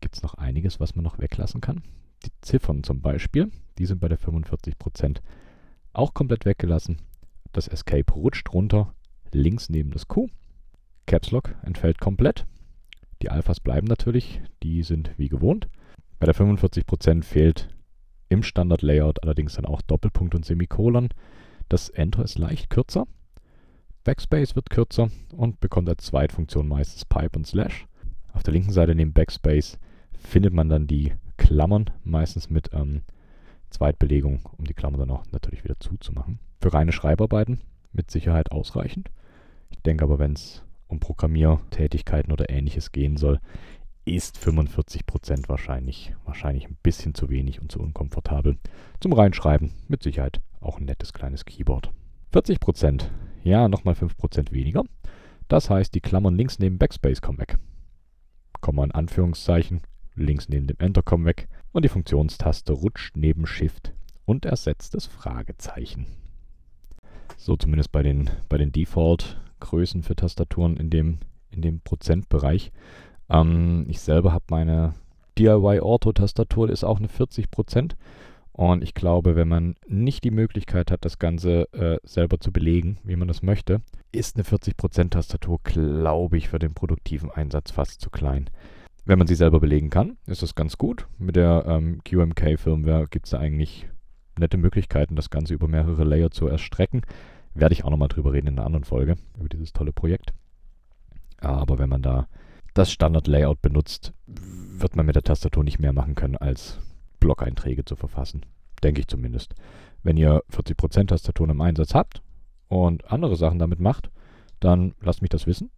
Gibt 0.00 0.16
es 0.16 0.22
noch 0.22 0.34
einiges, 0.34 0.80
was 0.80 0.94
man 0.94 1.04
noch 1.04 1.18
weglassen 1.18 1.60
kann? 1.60 1.82
Die 2.24 2.30
Ziffern 2.40 2.82
zum 2.82 3.00
Beispiel, 3.00 3.50
die 3.78 3.86
sind 3.86 4.00
bei 4.00 4.08
der 4.08 4.18
45% 4.18 5.18
auch 5.92 6.14
komplett 6.14 6.44
weggelassen. 6.44 7.00
Das 7.52 7.68
Escape 7.68 8.12
rutscht 8.12 8.52
runter, 8.52 8.94
links 9.36 9.68
neben 9.68 9.90
das 9.90 10.08
Q. 10.08 10.28
Caps 11.06 11.30
Lock 11.30 11.54
entfällt 11.62 12.00
komplett. 12.00 12.46
Die 13.22 13.30
Alphas 13.30 13.60
bleiben 13.60 13.86
natürlich, 13.86 14.42
die 14.62 14.82
sind 14.82 15.12
wie 15.16 15.28
gewohnt. 15.28 15.68
Bei 16.18 16.26
der 16.26 16.34
45% 16.34 17.22
fehlt 17.22 17.68
im 18.28 18.42
Standard-Layout 18.42 19.22
allerdings 19.22 19.54
dann 19.54 19.66
auch 19.66 19.82
Doppelpunkt 19.82 20.34
und 20.34 20.44
Semikolon. 20.44 21.10
Das 21.68 21.88
Enter 21.88 22.24
ist 22.24 22.38
leicht 22.38 22.70
kürzer. 22.70 23.06
Backspace 24.04 24.54
wird 24.56 24.70
kürzer 24.70 25.10
und 25.36 25.60
bekommt 25.60 25.88
als 25.88 26.04
Zweitfunktion 26.04 26.68
meistens 26.68 27.04
Pipe 27.04 27.36
und 27.38 27.46
Slash. 27.46 27.86
Auf 28.32 28.42
der 28.42 28.52
linken 28.52 28.72
Seite 28.72 28.94
neben 28.94 29.12
Backspace 29.12 29.78
findet 30.12 30.52
man 30.52 30.68
dann 30.68 30.86
die 30.86 31.12
Klammern, 31.36 31.90
meistens 32.04 32.50
mit 32.50 32.70
ähm, 32.72 33.02
Zweitbelegung, 33.70 34.48
um 34.56 34.64
die 34.64 34.74
Klammer 34.74 34.98
dann 34.98 35.10
auch 35.10 35.24
natürlich 35.32 35.64
wieder 35.64 35.78
zuzumachen. 35.80 36.38
Für 36.60 36.72
reine 36.72 36.92
Schreibarbeiten 36.92 37.60
mit 37.92 38.10
Sicherheit 38.10 38.52
ausreichend. 38.52 39.10
Ich 39.70 39.82
denke 39.82 40.04
aber, 40.04 40.18
wenn 40.18 40.32
es 40.32 40.62
um 40.88 41.00
Programmiertätigkeiten 41.00 42.32
oder 42.32 42.50
ähnliches 42.50 42.92
gehen 42.92 43.16
soll, 43.16 43.40
ist 44.04 44.38
45% 44.38 45.48
wahrscheinlich, 45.48 46.14
wahrscheinlich 46.24 46.68
ein 46.68 46.78
bisschen 46.82 47.14
zu 47.14 47.28
wenig 47.28 47.60
und 47.60 47.72
zu 47.72 47.80
unkomfortabel. 47.80 48.56
Zum 49.00 49.12
Reinschreiben 49.12 49.72
mit 49.88 50.02
Sicherheit 50.02 50.40
auch 50.60 50.78
ein 50.78 50.84
nettes 50.84 51.12
kleines 51.12 51.44
Keyboard. 51.44 51.90
40%, 52.32 53.08
ja, 53.42 53.68
nochmal 53.68 53.94
5% 53.94 54.52
weniger. 54.52 54.84
Das 55.48 55.70
heißt, 55.70 55.94
die 55.94 56.00
Klammern 56.00 56.36
links 56.36 56.58
neben 56.58 56.78
Backspace 56.78 57.20
kommen 57.20 57.38
weg. 57.38 57.58
Komma 58.60 58.84
in 58.84 58.92
Anführungszeichen, 58.92 59.82
links 60.14 60.48
neben 60.48 60.66
dem 60.66 60.78
Enter 60.78 61.02
kommen 61.02 61.24
weg 61.24 61.48
und 61.72 61.84
die 61.84 61.88
Funktionstaste 61.88 62.72
rutscht 62.72 63.16
neben 63.16 63.46
Shift 63.46 63.92
und 64.24 64.44
ersetzt 64.44 64.94
das 64.94 65.06
Fragezeichen. 65.06 66.06
So 67.36 67.56
zumindest 67.56 67.92
bei 67.92 68.02
den, 68.02 68.30
bei 68.48 68.58
den 68.58 68.72
Default-Größen 69.56 70.02
für 70.02 70.16
Tastaturen 70.16 70.76
in 70.76 70.90
dem, 70.90 71.18
in 71.50 71.62
dem 71.62 71.80
Prozentbereich. 71.80 72.72
Ähm, 73.28 73.86
ich 73.88 74.00
selber 74.00 74.32
habe 74.32 74.44
meine 74.50 74.94
DIY 75.38 75.80
Ortho-Tastatur, 75.80 76.70
ist 76.70 76.84
auch 76.84 76.98
eine 76.98 77.08
40%. 77.08 77.92
Und 78.52 78.82
ich 78.82 78.94
glaube, 78.94 79.36
wenn 79.36 79.48
man 79.48 79.74
nicht 79.86 80.24
die 80.24 80.30
Möglichkeit 80.30 80.90
hat, 80.90 81.04
das 81.04 81.18
Ganze 81.18 81.70
äh, 81.74 81.98
selber 82.04 82.40
zu 82.40 82.52
belegen, 82.52 82.98
wie 83.04 83.16
man 83.16 83.28
das 83.28 83.42
möchte, 83.42 83.82
ist 84.12 84.36
eine 84.36 84.44
40% 84.44 85.10
Tastatur, 85.10 85.60
glaube 85.62 86.38
ich, 86.38 86.48
für 86.48 86.58
den 86.58 86.72
produktiven 86.72 87.30
Einsatz 87.30 87.70
fast 87.70 88.00
zu 88.00 88.08
klein. 88.08 88.48
Wenn 89.04 89.18
man 89.18 89.26
sie 89.26 89.34
selber 89.34 89.60
belegen 89.60 89.90
kann, 89.90 90.16
ist 90.26 90.42
das 90.42 90.54
ganz 90.54 90.78
gut. 90.78 91.06
Mit 91.18 91.36
der 91.36 91.64
ähm, 91.68 92.00
QMK-Firmware 92.04 93.08
gibt 93.08 93.26
es 93.26 93.32
da 93.32 93.38
eigentlich 93.38 93.88
nette 94.38 94.56
Möglichkeiten, 94.56 95.16
das 95.16 95.30
Ganze 95.30 95.52
über 95.52 95.68
mehrere 95.68 96.04
Layer 96.04 96.30
zu 96.30 96.46
erstrecken. 96.46 97.02
Werde 97.56 97.72
ich 97.72 97.84
auch 97.84 97.90
nochmal 97.90 98.08
drüber 98.08 98.34
reden 98.34 98.48
in 98.48 98.58
einer 98.58 98.66
anderen 98.66 98.84
Folge, 98.84 99.16
über 99.38 99.48
dieses 99.48 99.72
tolle 99.72 99.92
Projekt. 99.92 100.34
Aber 101.40 101.78
wenn 101.78 101.88
man 101.88 102.02
da 102.02 102.28
das 102.74 102.92
Standard-Layout 102.92 103.62
benutzt, 103.62 104.12
wird 104.26 104.94
man 104.94 105.06
mit 105.06 105.14
der 105.14 105.22
Tastatur 105.22 105.64
nicht 105.64 105.78
mehr 105.78 105.94
machen 105.94 106.14
können, 106.14 106.36
als 106.36 106.78
Blog-Einträge 107.18 107.86
zu 107.86 107.96
verfassen. 107.96 108.44
Denke 108.82 109.00
ich 109.00 109.08
zumindest. 109.08 109.54
Wenn 110.02 110.18
ihr 110.18 110.42
40% 110.52 111.06
Tastaturen 111.06 111.50
im 111.50 111.62
Einsatz 111.62 111.94
habt 111.94 112.22
und 112.68 113.10
andere 113.10 113.36
Sachen 113.36 113.58
damit 113.58 113.80
macht, 113.80 114.10
dann 114.60 114.94
lasst 115.00 115.22
mich 115.22 115.30
das 115.30 115.46
wissen. 115.46 115.70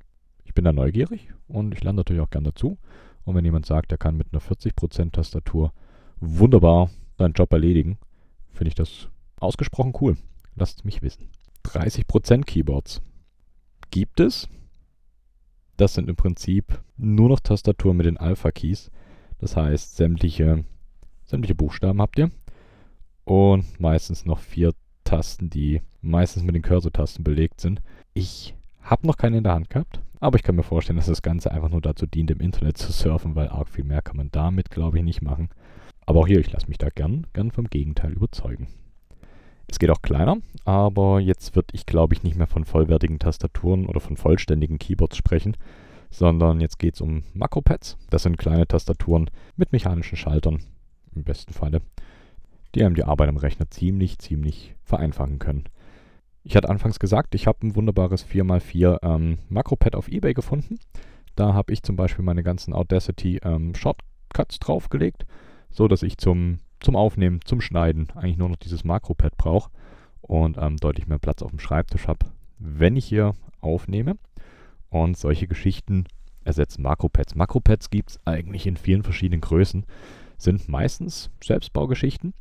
Ich 0.45 0.55
bin 0.55 0.65
da 0.65 0.73
neugierig 0.73 1.33
und 1.47 1.75
ich 1.75 1.85
lerne 1.85 1.99
natürlich 1.99 2.23
auch 2.23 2.31
gern 2.31 2.45
dazu. 2.45 2.77
Und 3.23 3.37
wenn 3.37 3.45
jemand 3.45 3.67
sagt, 3.67 3.93
er 3.93 3.99
kann 3.99 4.17
mit 4.17 4.33
einer 4.33 4.43
40% 4.43 5.13
Tastatur 5.13 5.73
wunderbar 6.19 6.91
seinen 7.19 7.35
Job 7.35 7.53
erledigen, 7.53 7.99
finde 8.51 8.69
ich 8.69 8.75
das 8.75 9.09
ausgesprochen 9.39 9.93
cool. 10.01 10.17
Lasst 10.57 10.85
mich 10.85 11.03
wissen. 11.03 11.29
30% 11.69 12.45
Keyboards 12.45 13.01
gibt 13.91 14.21
es. 14.21 14.49
Das 15.77 15.95
sind 15.95 16.09
im 16.09 16.17
Prinzip 16.17 16.81
nur 16.97 17.29
noch 17.29 17.41
Tastaturen 17.41 17.97
mit 17.97 18.07
den 18.07 18.17
Alpha-Keys. 18.17 18.91
Das 19.39 19.57
heißt, 19.57 19.97
sämtliche, 19.97 20.65
sämtliche 21.25 21.55
Buchstaben 21.55 22.03
habt 22.03 22.19
ihr. 22.19 22.31
Und 23.25 23.79
meistens 23.79 24.25
noch 24.25 24.41
vier 24.41 24.73
Tasten, 25.05 25.51
die 25.51 25.83
meistens 26.01 26.43
mit 26.43 26.55
den 26.55 26.63
Cursor-Tasten 26.63 27.23
belegt 27.23 27.61
sind. 27.61 27.83
Ich 28.15 28.55
habe 28.81 29.07
noch 29.07 29.17
keine 29.17 29.39
in 29.39 29.45
der 29.45 29.55
Hand 29.55 29.71
gehabt, 29.71 30.01
aber 30.21 30.37
ich 30.37 30.43
kann 30.43 30.57
mir 30.57 30.63
vorstellen, 30.63 30.97
dass 30.97 31.07
das 31.07 31.23
Ganze 31.23 31.53
einfach 31.53 31.69
nur 31.69 31.81
dazu 31.81 32.07
dient, 32.07 32.31
im 32.31 32.41
Internet 32.41 32.79
zu 32.79 32.91
surfen, 32.91 33.35
weil 33.35 33.49
arg 33.49 33.69
viel 33.69 33.85
mehr 33.85 34.03
kann 34.03 34.17
man 34.17 34.31
damit, 34.33 34.71
glaube 34.71 34.99
ich, 34.99 35.05
nicht 35.05 35.23
machen. 35.23 35.49
Aber 36.07 36.21
auch 36.21 36.27
hier, 36.27 36.41
ich 36.41 36.51
lasse 36.51 36.69
mich 36.69 36.79
da 36.79 36.89
gern, 36.89 37.27
gern 37.35 37.51
vom 37.51 37.67
Gegenteil 37.67 38.13
überzeugen. 38.13 38.69
Es 39.71 39.79
geht 39.79 39.91
auch 39.91 40.03
kleiner, 40.03 40.39
aber 40.65 41.21
jetzt 41.21 41.55
würde 41.55 41.69
ich, 41.73 41.85
glaube 41.85 42.15
ich, 42.15 42.23
nicht 42.23 42.37
mehr 42.37 42.47
von 42.47 42.65
vollwertigen 42.65 43.19
Tastaturen 43.19 43.87
oder 43.87 44.01
von 44.01 44.17
vollständigen 44.17 44.79
Keyboards 44.79 45.17
sprechen, 45.17 45.57
sondern 46.11 46.61
jetzt 46.61 46.79
geht 46.79 46.95
es 46.95 47.01
um 47.01 47.23
Makropads. 47.35 47.99
Das 48.11 48.23
sind 48.23 48.39
kleine 48.39 48.67
Tastaturen 48.67 49.31
mit 49.57 49.73
mechanischen 49.73 50.17
Schaltern, 50.17 50.63
im 51.15 51.23
besten 51.23 51.53
Falle, 51.53 51.83
die 52.75 52.83
einem 52.83 52.95
die 52.95 53.05
Arbeit 53.05 53.29
am 53.29 53.37
Rechner 53.37 53.71
ziemlich, 53.71 54.19
ziemlich 54.19 54.75
vereinfachen 54.85 55.39
können. 55.39 55.65
Ich 56.45 56.57
hatte 56.57 56.71
anfangs 56.71 56.99
gesagt, 56.99 57.35
ich 57.35 57.47
habe 57.47 57.67
ein 57.67 57.77
wunderbares 57.77 58.27
4x4 58.27 58.99
ähm, 59.03 59.39
Makropad 59.51 59.95
auf 59.95 60.09
Ebay 60.09 60.33
gefunden. 60.33 60.79
Da 61.37 61.53
habe 61.53 61.75
ich 61.75 61.83
zum 61.83 61.95
Beispiel 61.95 62.25
meine 62.25 62.43
ganzen 62.43 62.73
Audacity 62.73 63.41
ähm, 63.45 63.75
Shortcuts 63.75 64.59
draufgelegt, 64.59 65.27
so 65.71 65.89
dass 65.89 66.03
ich 66.03 66.17
zum 66.17 66.61
zum 66.81 66.97
Aufnehmen, 66.97 67.41
zum 67.45 67.61
Schneiden 67.61 68.09
eigentlich 68.15 68.37
nur 68.39 68.49
noch 68.49 68.57
dieses 68.57 68.85
Makropad 68.85 69.37
brauche 69.37 69.71
und 70.21 70.57
ähm, 70.59 70.77
deutlich 70.77 71.07
mehr 71.07 71.19
Platz 71.19 71.43
auf 71.43 71.51
dem 71.51 71.59
Schreibtisch 71.59 72.07
habe, 72.07 72.27
wenn 72.59 72.97
ich 72.97 73.07
hier 73.07 73.35
aufnehme. 73.61 74.17
Und 74.91 75.17
solche 75.17 75.47
Geschichten 75.47 76.05
ersetzen 76.45 76.83
Makropads. 76.83 77.35
Makropads 77.35 77.91
gibt 77.91 78.11
es 78.11 78.27
eigentlich 78.27 78.67
in 78.67 78.77
vielen 78.77 79.03
verschiedenen 79.03 79.41
Größen, 79.41 79.85
sind 80.39 80.69
meistens 80.69 81.31
Selbstbaugeschichten. 81.45 82.33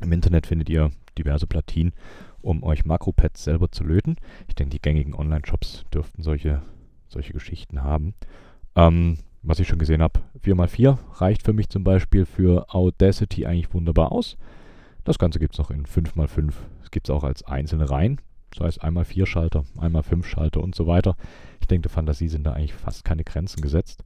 Im 0.00 0.12
Internet 0.12 0.46
findet 0.46 0.70
ihr 0.70 0.90
diverse 1.18 1.46
Platinen, 1.46 1.92
um 2.40 2.62
euch 2.62 2.84
Makropads 2.84 3.44
selber 3.44 3.70
zu 3.70 3.84
löten. 3.84 4.16
Ich 4.46 4.54
denke, 4.54 4.70
die 4.70 4.80
gängigen 4.80 5.14
Online-Shops 5.14 5.84
dürften 5.92 6.22
solche, 6.22 6.62
solche 7.08 7.32
Geschichten 7.32 7.82
haben. 7.82 8.14
Ähm, 8.76 9.18
was 9.42 9.60
ich 9.60 9.68
schon 9.68 9.78
gesehen 9.78 10.02
habe, 10.02 10.20
4x4 10.44 10.98
reicht 11.14 11.44
für 11.44 11.52
mich 11.52 11.68
zum 11.68 11.84
Beispiel 11.84 12.26
für 12.26 12.66
Audacity 12.74 13.46
eigentlich 13.46 13.72
wunderbar 13.72 14.12
aus. 14.12 14.36
Das 15.04 15.18
Ganze 15.18 15.38
gibt 15.38 15.54
es 15.54 15.58
noch 15.58 15.70
in 15.70 15.86
5x5. 15.86 16.52
Es 16.82 16.90
gibt 16.90 17.08
es 17.08 17.14
auch 17.14 17.24
als 17.24 17.44
einzelne 17.44 17.88
Reihen. 17.88 18.20
Das 18.50 18.60
heißt 18.60 18.82
einmal 18.82 19.04
4 19.04 19.26
Schalter, 19.26 19.64
einmal 19.78 20.02
5 20.02 20.26
Schalter 20.26 20.62
und 20.62 20.74
so 20.74 20.86
weiter. 20.86 21.16
Ich 21.60 21.66
denke, 21.66 21.88
der 21.88 21.94
Fantasie 21.94 22.28
sind 22.28 22.44
da 22.44 22.52
eigentlich 22.52 22.74
fast 22.74 23.04
keine 23.04 23.24
Grenzen 23.24 23.60
gesetzt. 23.60 24.04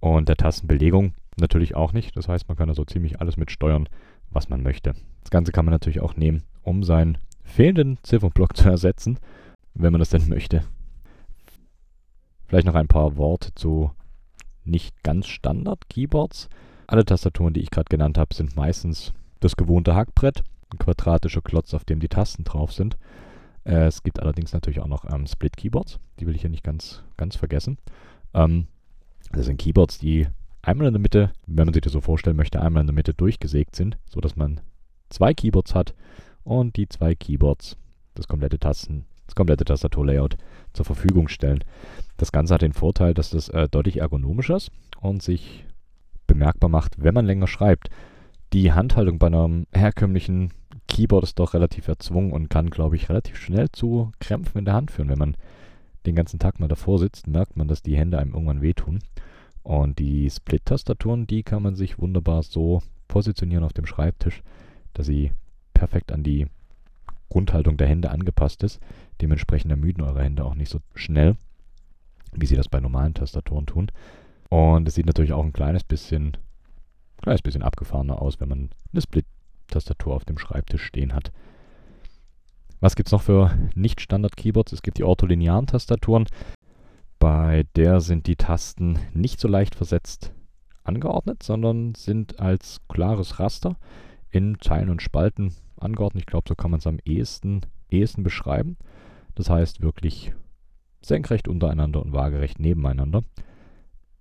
Und 0.00 0.28
der 0.28 0.36
Tastenbelegung 0.36 1.14
natürlich 1.36 1.74
auch 1.74 1.92
nicht. 1.92 2.16
Das 2.16 2.28
heißt, 2.28 2.48
man 2.48 2.56
kann 2.56 2.68
also 2.68 2.84
ziemlich 2.84 3.20
alles 3.20 3.36
mit 3.36 3.50
steuern, 3.50 3.88
was 4.30 4.48
man 4.48 4.62
möchte. 4.62 4.94
Das 5.22 5.30
Ganze 5.30 5.52
kann 5.52 5.64
man 5.64 5.72
natürlich 5.72 6.00
auch 6.00 6.16
nehmen, 6.16 6.42
um 6.62 6.82
seinen 6.82 7.18
fehlenden 7.42 7.98
Ziffernblock 8.02 8.56
zu 8.56 8.68
ersetzen, 8.68 9.18
wenn 9.74 9.92
man 9.92 10.00
das 10.00 10.10
denn 10.10 10.28
möchte. 10.28 10.62
Vielleicht 12.46 12.66
noch 12.66 12.74
ein 12.74 12.88
paar 12.88 13.16
Worte 13.16 13.54
zu 13.54 13.90
nicht 14.64 15.02
ganz 15.02 15.26
Standard-Keyboards. 15.26 16.48
Alle 16.86 17.04
Tastaturen, 17.04 17.54
die 17.54 17.60
ich 17.60 17.70
gerade 17.70 17.88
genannt 17.88 18.18
habe, 18.18 18.34
sind 18.34 18.56
meistens 18.56 19.12
das 19.40 19.56
gewohnte 19.56 19.94
Hackbrett, 19.94 20.42
ein 20.72 20.78
quadratischer 20.78 21.42
Klotz, 21.42 21.74
auf 21.74 21.84
dem 21.84 22.00
die 22.00 22.08
Tasten 22.08 22.44
drauf 22.44 22.72
sind. 22.72 22.96
Äh, 23.64 23.86
es 23.86 24.02
gibt 24.02 24.20
allerdings 24.20 24.52
natürlich 24.52 24.80
auch 24.80 24.86
noch 24.86 25.04
ähm, 25.10 25.26
Split-Keyboards, 25.26 25.98
die 26.18 26.26
will 26.26 26.36
ich 26.36 26.42
ja 26.42 26.48
nicht 26.48 26.64
ganz, 26.64 27.02
ganz 27.16 27.36
vergessen. 27.36 27.78
Ähm, 28.34 28.66
das 29.32 29.46
sind 29.46 29.58
Keyboards, 29.58 29.98
die 29.98 30.28
einmal 30.62 30.86
in 30.86 30.94
der 30.94 31.00
Mitte, 31.00 31.32
wenn 31.46 31.66
man 31.66 31.74
sich 31.74 31.82
das 31.82 31.92
so 31.92 32.00
vorstellen 32.00 32.36
möchte, 32.36 32.60
einmal 32.60 32.82
in 32.82 32.86
der 32.86 32.94
Mitte 32.94 33.14
durchgesägt 33.14 33.76
sind, 33.76 33.98
sodass 34.08 34.36
man 34.36 34.60
zwei 35.08 35.34
Keyboards 35.34 35.74
hat 35.74 35.94
und 36.42 36.76
die 36.76 36.88
zwei 36.88 37.14
Keyboards 37.14 37.76
das 38.14 38.28
komplette 38.28 38.58
Tasten, 38.58 39.06
das 39.34 39.36
komplette 39.36 39.64
Tastaturlayout 39.64 40.36
zur 40.72 40.84
Verfügung 40.84 41.28
stellen. 41.28 41.64
Das 42.16 42.30
Ganze 42.30 42.54
hat 42.54 42.62
den 42.62 42.72
Vorteil, 42.72 43.14
dass 43.14 43.30
das 43.30 43.48
äh, 43.48 43.68
deutlich 43.68 43.96
ergonomischer 43.96 44.56
ist 44.56 44.70
und 45.00 45.22
sich 45.22 45.66
bemerkbar 46.26 46.70
macht, 46.70 46.94
wenn 47.02 47.14
man 47.14 47.26
länger 47.26 47.48
schreibt. 47.48 47.90
Die 48.52 48.72
Handhaltung 48.72 49.18
bei 49.18 49.26
einem 49.26 49.66
herkömmlichen 49.72 50.52
Keyboard 50.86 51.24
ist 51.24 51.38
doch 51.40 51.54
relativ 51.54 51.88
erzwungen 51.88 52.32
und 52.32 52.48
kann, 52.48 52.70
glaube 52.70 52.94
ich, 52.94 53.08
relativ 53.08 53.36
schnell 53.36 53.70
zu 53.72 54.12
Krämpfen 54.20 54.60
in 54.60 54.64
der 54.64 54.74
Hand 54.74 54.92
führen. 54.92 55.08
Wenn 55.08 55.18
man 55.18 55.36
den 56.06 56.14
ganzen 56.14 56.38
Tag 56.38 56.60
mal 56.60 56.68
davor 56.68 57.00
sitzt, 57.00 57.26
merkt 57.26 57.56
man, 57.56 57.66
dass 57.66 57.82
die 57.82 57.96
Hände 57.96 58.18
einem 58.18 58.34
irgendwann 58.34 58.62
wehtun. 58.62 59.00
Und 59.64 59.98
die 59.98 60.30
Split-Tastaturen, 60.30 61.26
die 61.26 61.42
kann 61.42 61.62
man 61.62 61.74
sich 61.74 61.98
wunderbar 61.98 62.42
so 62.44 62.82
positionieren 63.08 63.64
auf 63.64 63.72
dem 63.72 63.86
Schreibtisch, 63.86 64.42
dass 64.92 65.06
sie 65.06 65.32
perfekt 65.72 66.12
an 66.12 66.22
die 66.22 66.46
Grundhaltung 67.34 67.76
der 67.76 67.88
Hände 67.88 68.10
angepasst 68.10 68.62
ist. 68.62 68.80
Dementsprechend 69.20 69.70
ermüden 69.70 70.02
eure 70.02 70.22
Hände 70.22 70.44
auch 70.44 70.54
nicht 70.54 70.70
so 70.70 70.80
schnell, 70.94 71.36
wie 72.32 72.46
sie 72.46 72.56
das 72.56 72.68
bei 72.68 72.80
normalen 72.80 73.14
Tastaturen 73.14 73.66
tun. 73.66 73.90
Und 74.50 74.86
es 74.88 74.94
sieht 74.94 75.06
natürlich 75.06 75.32
auch 75.32 75.44
ein 75.44 75.52
kleines 75.52 75.84
bisschen, 75.84 76.36
kleines 77.22 77.42
bisschen 77.42 77.62
abgefahrener 77.62 78.20
aus, 78.20 78.40
wenn 78.40 78.48
man 78.48 78.70
eine 78.92 79.02
Split-Tastatur 79.02 80.14
auf 80.14 80.24
dem 80.24 80.38
Schreibtisch 80.38 80.84
stehen 80.84 81.14
hat. 81.14 81.32
Was 82.80 82.96
gibt 82.96 83.08
es 83.08 83.12
noch 83.12 83.22
für 83.22 83.56
Nicht-Standard-Keyboards? 83.74 84.72
Es 84.72 84.82
gibt 84.82 84.98
die 84.98 85.04
ortholinearen 85.04 85.66
Tastaturen. 85.66 86.26
Bei 87.18 87.64
der 87.76 88.00
sind 88.00 88.26
die 88.26 88.36
Tasten 88.36 88.98
nicht 89.14 89.40
so 89.40 89.48
leicht 89.48 89.74
versetzt 89.74 90.32
angeordnet, 90.82 91.42
sondern 91.42 91.94
sind 91.94 92.40
als 92.40 92.80
klares 92.88 93.40
Raster 93.40 93.76
in 94.30 94.58
Zeilen 94.60 94.90
und 94.90 95.00
Spalten 95.00 95.54
angeordnet. 95.78 96.22
Ich 96.22 96.26
glaube, 96.26 96.48
so 96.48 96.54
kann 96.54 96.70
man 96.70 96.80
es 96.80 96.86
am 96.86 96.98
ehesten, 97.04 97.62
ehesten 97.88 98.22
beschreiben. 98.22 98.76
Das 99.34 99.50
heißt 99.50 99.80
wirklich 99.80 100.32
senkrecht 101.02 101.48
untereinander 101.48 102.02
und 102.02 102.12
waagerecht 102.12 102.58
nebeneinander. 102.58 103.22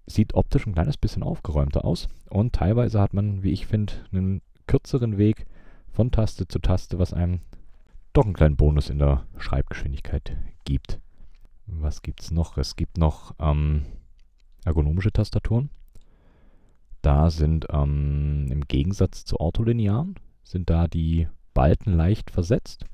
Sieht 0.05 0.33
optisch 0.33 0.65
ein 0.67 0.73
kleines 0.73 0.97
bisschen 0.97 1.23
aufgeräumter 1.23 1.85
aus 1.85 2.09
und 2.29 2.53
teilweise 2.53 2.99
hat 2.99 3.13
man, 3.13 3.41
wie 3.41 3.51
ich 3.51 3.67
finde, 3.67 3.93
einen 4.11 4.41
kürzeren 4.67 5.17
Weg 5.17 5.45
von 5.91 6.11
Taste 6.11 6.47
zu 6.47 6.59
Taste, 6.59 6.99
was 6.99 7.13
einem 7.13 7.39
doch 8.11 8.25
einen 8.25 8.33
kleinen 8.33 8.57
Bonus 8.57 8.89
in 8.89 8.99
der 8.99 9.25
Schreibgeschwindigkeit 9.37 10.35
gibt. 10.65 10.99
Was 11.65 12.01
gibt 12.01 12.21
es 12.21 12.31
noch? 12.31 12.57
Es 12.57 12.75
gibt 12.75 12.97
noch 12.97 13.33
ähm, 13.39 13.85
ergonomische 14.65 15.11
Tastaturen. 15.11 15.69
Da 17.01 17.29
sind 17.29 17.67
ähm, 17.69 18.47
im 18.51 18.67
Gegensatz 18.67 19.25
zu 19.25 19.39
ortholinearen, 19.39 20.15
sind 20.43 20.69
da 20.69 20.87
die 20.87 21.27
Spalten 21.53 21.93
leicht 21.93 22.31
versetzt. 22.31 22.87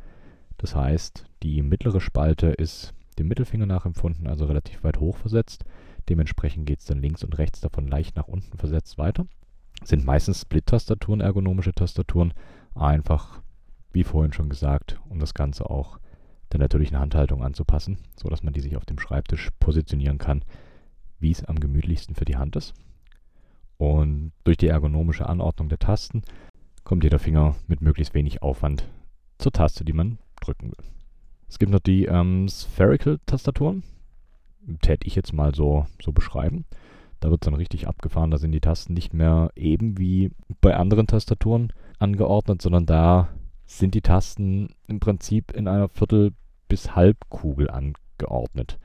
Das 0.59 0.75
heißt, 0.75 1.25
die 1.41 1.61
mittlere 1.61 2.01
Spalte 2.01 2.47
ist 2.47 2.93
dem 3.17 3.27
Mittelfinger 3.27 3.65
nachempfunden, 3.65 4.27
also 4.27 4.45
relativ 4.45 4.83
weit 4.83 4.99
hoch 4.99 5.17
versetzt. 5.17 5.65
Dementsprechend 6.09 6.65
geht 6.65 6.79
es 6.79 6.85
dann 6.85 7.01
links 7.01 7.23
und 7.23 7.37
rechts 7.37 7.61
davon 7.61 7.87
leicht 7.87 8.15
nach 8.15 8.27
unten 8.27 8.57
versetzt 8.57 8.97
weiter. 8.97 9.25
Sind 9.83 10.05
meistens 10.05 10.41
Split-Tastaturen, 10.41 11.21
ergonomische 11.21 11.73
Tastaturen. 11.73 12.33
Einfach, 12.75 13.41
wie 13.93 14.03
vorhin 14.03 14.33
schon 14.33 14.49
gesagt, 14.49 14.99
um 15.07 15.19
das 15.19 15.33
Ganze 15.33 15.69
auch 15.69 15.97
der 16.51 16.59
natürlichen 16.59 16.99
Handhaltung 16.99 17.41
anzupassen, 17.41 17.97
sodass 18.17 18.43
man 18.43 18.53
die 18.53 18.61
sich 18.61 18.75
auf 18.75 18.85
dem 18.85 18.99
Schreibtisch 18.99 19.49
positionieren 19.59 20.17
kann, 20.17 20.43
wie 21.19 21.31
es 21.31 21.45
am 21.45 21.59
gemütlichsten 21.59 22.15
für 22.15 22.25
die 22.25 22.37
Hand 22.37 22.55
ist. 22.57 22.73
Und 23.77 24.33
durch 24.43 24.57
die 24.57 24.67
ergonomische 24.67 25.29
Anordnung 25.29 25.69
der 25.69 25.79
Tasten 25.79 26.23
kommt 26.83 27.05
jeder 27.05 27.19
Finger 27.19 27.55
mit 27.67 27.81
möglichst 27.81 28.13
wenig 28.13 28.41
Aufwand 28.41 28.89
zur 29.37 29.53
Taste, 29.53 29.85
die 29.85 29.93
man 29.93 30.17
drücken 30.49 30.71
will. 30.71 30.85
Es 31.47 31.59
gibt 31.59 31.71
noch 31.71 31.79
die 31.79 32.05
ähm, 32.05 32.47
Spherical-Tastaturen. 32.47 33.83
Täte 34.81 35.07
ich 35.07 35.15
jetzt 35.15 35.33
mal 35.33 35.55
so, 35.55 35.85
so 36.01 36.11
beschreiben. 36.11 36.65
Da 37.19 37.29
wird 37.29 37.41
es 37.41 37.45
dann 37.45 37.55
richtig 37.55 37.87
abgefahren. 37.87 38.31
Da 38.31 38.37
sind 38.37 38.51
die 38.51 38.61
Tasten 38.61 38.93
nicht 38.93 39.13
mehr 39.13 39.51
eben 39.55 39.97
wie 39.97 40.31
bei 40.61 40.75
anderen 40.75 41.07
Tastaturen 41.07 41.73
angeordnet, 41.97 42.61
sondern 42.61 42.85
da 42.85 43.29
sind 43.65 43.93
die 43.95 44.01
Tasten 44.01 44.69
im 44.87 44.99
Prinzip 44.99 45.51
in 45.51 45.67
einer 45.67 45.89
Viertel- 45.89 46.33
bis 46.67 46.95
Halbkugel 46.95 47.69
angeordnet. 47.69 48.77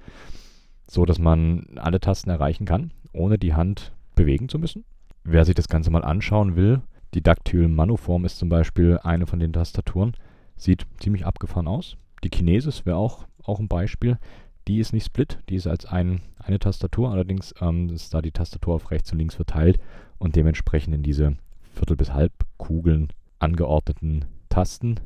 So 0.89 1.05
dass 1.05 1.19
man 1.19 1.67
alle 1.77 2.01
Tasten 2.01 2.31
erreichen 2.31 2.65
kann, 2.65 2.93
ohne 3.13 3.39
die 3.39 3.55
Hand 3.55 3.93
bewegen 4.15 4.49
zu 4.49 4.59
müssen. 4.59 4.85
Wer 5.23 5.45
sich 5.45 5.55
das 5.55 5.69
Ganze 5.69 5.91
mal 5.91 6.05
anschauen 6.05 6.57
will, 6.57 6.83
die 7.15 7.23
Dactyl 7.23 7.69
Manuform 7.69 8.25
ist 8.25 8.39
zum 8.39 8.49
Beispiel 8.49 8.99
eine 9.03 9.27
von 9.27 9.39
den 9.39 9.53
Tastaturen. 9.53 10.17
Sieht 10.57 10.87
ziemlich 10.99 11.27
abgefahren 11.27 11.69
aus. 11.69 11.97
Die 12.23 12.31
Kinesis 12.31 12.87
wäre 12.87 12.97
auch, 12.97 13.27
auch 13.43 13.61
ein 13.61 13.69
Beispiel. 13.69 14.19
Die 14.67 14.79
ist 14.79 14.93
nicht 14.93 15.05
split, 15.05 15.39
die 15.49 15.57
ist 15.57 15.67
als 15.67 15.85
ein, 15.85 16.23
eine 16.39 16.59
Tastatur, 16.59 17.11
allerdings 17.11 17.55
ähm, 17.61 17.91
ist 17.91 18.15
da 18.15 18.23
die 18.23 18.33
Tastatur 18.33 18.75
auf 18.75 18.91
rechts 18.91 19.13
und 19.13 19.19
links 19.19 19.35
verteilt 19.35 19.79
und 20.19 20.37
dementsprechend 20.37 20.95
in 20.95 21.03
diese 21.03 21.37
Viertel- 21.75 21.97
bis 21.97 22.15
Halbkugeln 22.15 23.09
angeordneten 23.39 24.25
Tasten. 24.49 25.01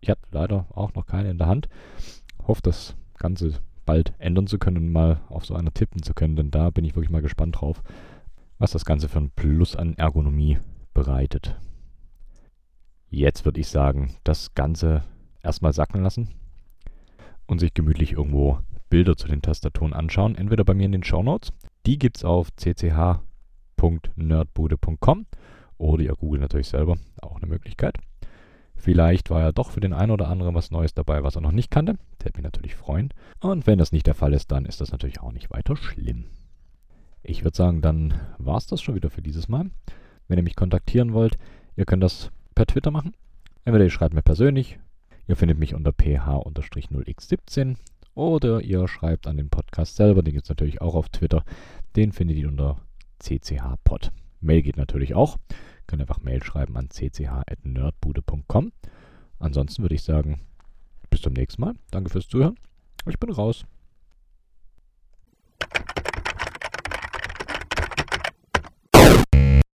Ich 0.00 0.08
habe 0.08 0.20
leider 0.30 0.66
auch 0.70 0.94
noch 0.94 1.04
keine 1.04 1.30
in 1.30 1.38
der 1.38 1.48
Hand. 1.48 1.68
Hoffe, 2.46 2.62
das 2.62 2.96
Ganze 3.18 3.52
bald 3.84 4.14
ändern 4.18 4.46
zu 4.46 4.58
können 4.58 4.78
und 4.78 4.92
mal 4.92 5.20
auf 5.28 5.44
so 5.44 5.54
einer 5.54 5.74
tippen 5.74 6.02
zu 6.02 6.14
können, 6.14 6.36
denn 6.36 6.50
da 6.50 6.70
bin 6.70 6.84
ich 6.84 6.94
wirklich 6.94 7.10
mal 7.10 7.22
gespannt 7.22 7.60
drauf, 7.60 7.82
was 8.58 8.70
das 8.70 8.84
Ganze 8.84 9.08
für 9.08 9.18
ein 9.18 9.30
Plus 9.30 9.76
an 9.76 9.94
Ergonomie 9.94 10.58
bereitet. 10.94 11.56
Jetzt 13.14 13.44
würde 13.44 13.60
ich 13.60 13.68
sagen, 13.68 14.14
das 14.24 14.54
Ganze 14.54 15.04
erstmal 15.42 15.74
sacken 15.74 16.02
lassen 16.02 16.30
und 17.46 17.58
sich 17.58 17.74
gemütlich 17.74 18.12
irgendwo 18.12 18.60
Bilder 18.88 19.18
zu 19.18 19.28
den 19.28 19.42
Tastaturen 19.42 19.92
anschauen. 19.92 20.34
Entweder 20.34 20.64
bei 20.64 20.72
mir 20.72 20.86
in 20.86 20.92
den 20.92 21.04
Show 21.04 21.22
Notes, 21.22 21.52
die 21.84 21.98
gibt 21.98 22.16
es 22.16 22.24
auf 22.24 22.48
cch.nerdbude.com 22.56 25.26
oder 25.76 26.02
ihr 26.02 26.14
googelt 26.14 26.40
natürlich 26.40 26.68
selber, 26.68 26.96
auch 27.20 27.36
eine 27.36 27.48
Möglichkeit. 27.48 27.98
Vielleicht 28.76 29.28
war 29.28 29.40
ja 29.40 29.52
doch 29.52 29.72
für 29.72 29.80
den 29.80 29.92
einen 29.92 30.12
oder 30.12 30.28
anderen 30.28 30.54
was 30.54 30.70
Neues 30.70 30.94
dabei, 30.94 31.22
was 31.22 31.36
er 31.36 31.42
noch 31.42 31.52
nicht 31.52 31.70
kannte. 31.70 31.98
Der 32.18 32.24
hätte 32.24 32.38
mich 32.38 32.44
natürlich 32.44 32.76
freuen. 32.76 33.12
Und 33.40 33.66
wenn 33.66 33.78
das 33.78 33.92
nicht 33.92 34.06
der 34.06 34.14
Fall 34.14 34.32
ist, 34.32 34.50
dann 34.50 34.64
ist 34.64 34.80
das 34.80 34.90
natürlich 34.90 35.20
auch 35.20 35.32
nicht 35.32 35.50
weiter 35.50 35.76
schlimm. 35.76 36.30
Ich 37.22 37.44
würde 37.44 37.58
sagen, 37.58 37.82
dann 37.82 38.18
war 38.38 38.56
es 38.56 38.68
das 38.68 38.80
schon 38.80 38.94
wieder 38.94 39.10
für 39.10 39.20
dieses 39.20 39.48
Mal. 39.48 39.70
Wenn 40.28 40.38
ihr 40.38 40.44
mich 40.44 40.56
kontaktieren 40.56 41.12
wollt, 41.12 41.36
ihr 41.76 41.84
könnt 41.84 42.02
das 42.02 42.30
per 42.54 42.66
Twitter 42.66 42.90
machen. 42.90 43.14
Entweder 43.64 43.84
ihr 43.84 43.90
schreibt 43.90 44.14
mir 44.14 44.22
persönlich, 44.22 44.78
ihr 45.26 45.36
findet 45.36 45.58
mich 45.58 45.74
unter 45.74 45.92
ph-0x17 45.92 47.76
oder 48.14 48.60
ihr 48.60 48.86
schreibt 48.88 49.26
an 49.26 49.36
den 49.36 49.50
Podcast 49.50 49.96
selber, 49.96 50.22
den 50.22 50.34
gibt 50.34 50.44
es 50.44 50.50
natürlich 50.50 50.80
auch 50.80 50.94
auf 50.94 51.08
Twitter. 51.08 51.44
Den 51.96 52.12
findet 52.12 52.36
ihr 52.36 52.48
unter 52.48 52.78
cchpod. 53.20 54.10
Mail 54.40 54.62
geht 54.62 54.76
natürlich 54.76 55.14
auch. 55.14 55.36
Ihr 55.50 55.86
könnt 55.86 56.02
einfach 56.02 56.20
Mail 56.20 56.42
schreiben 56.42 56.76
an 56.76 56.88
cch.nerdbude.com. 56.90 58.72
Ansonsten 59.38 59.82
würde 59.82 59.94
ich 59.94 60.02
sagen, 60.02 60.40
bis 61.10 61.22
zum 61.22 61.32
nächsten 61.32 61.60
Mal. 61.60 61.74
Danke 61.90 62.10
fürs 62.10 62.28
Zuhören. 62.28 62.56
Ich 63.06 63.18
bin 63.18 63.30
raus. 63.30 63.64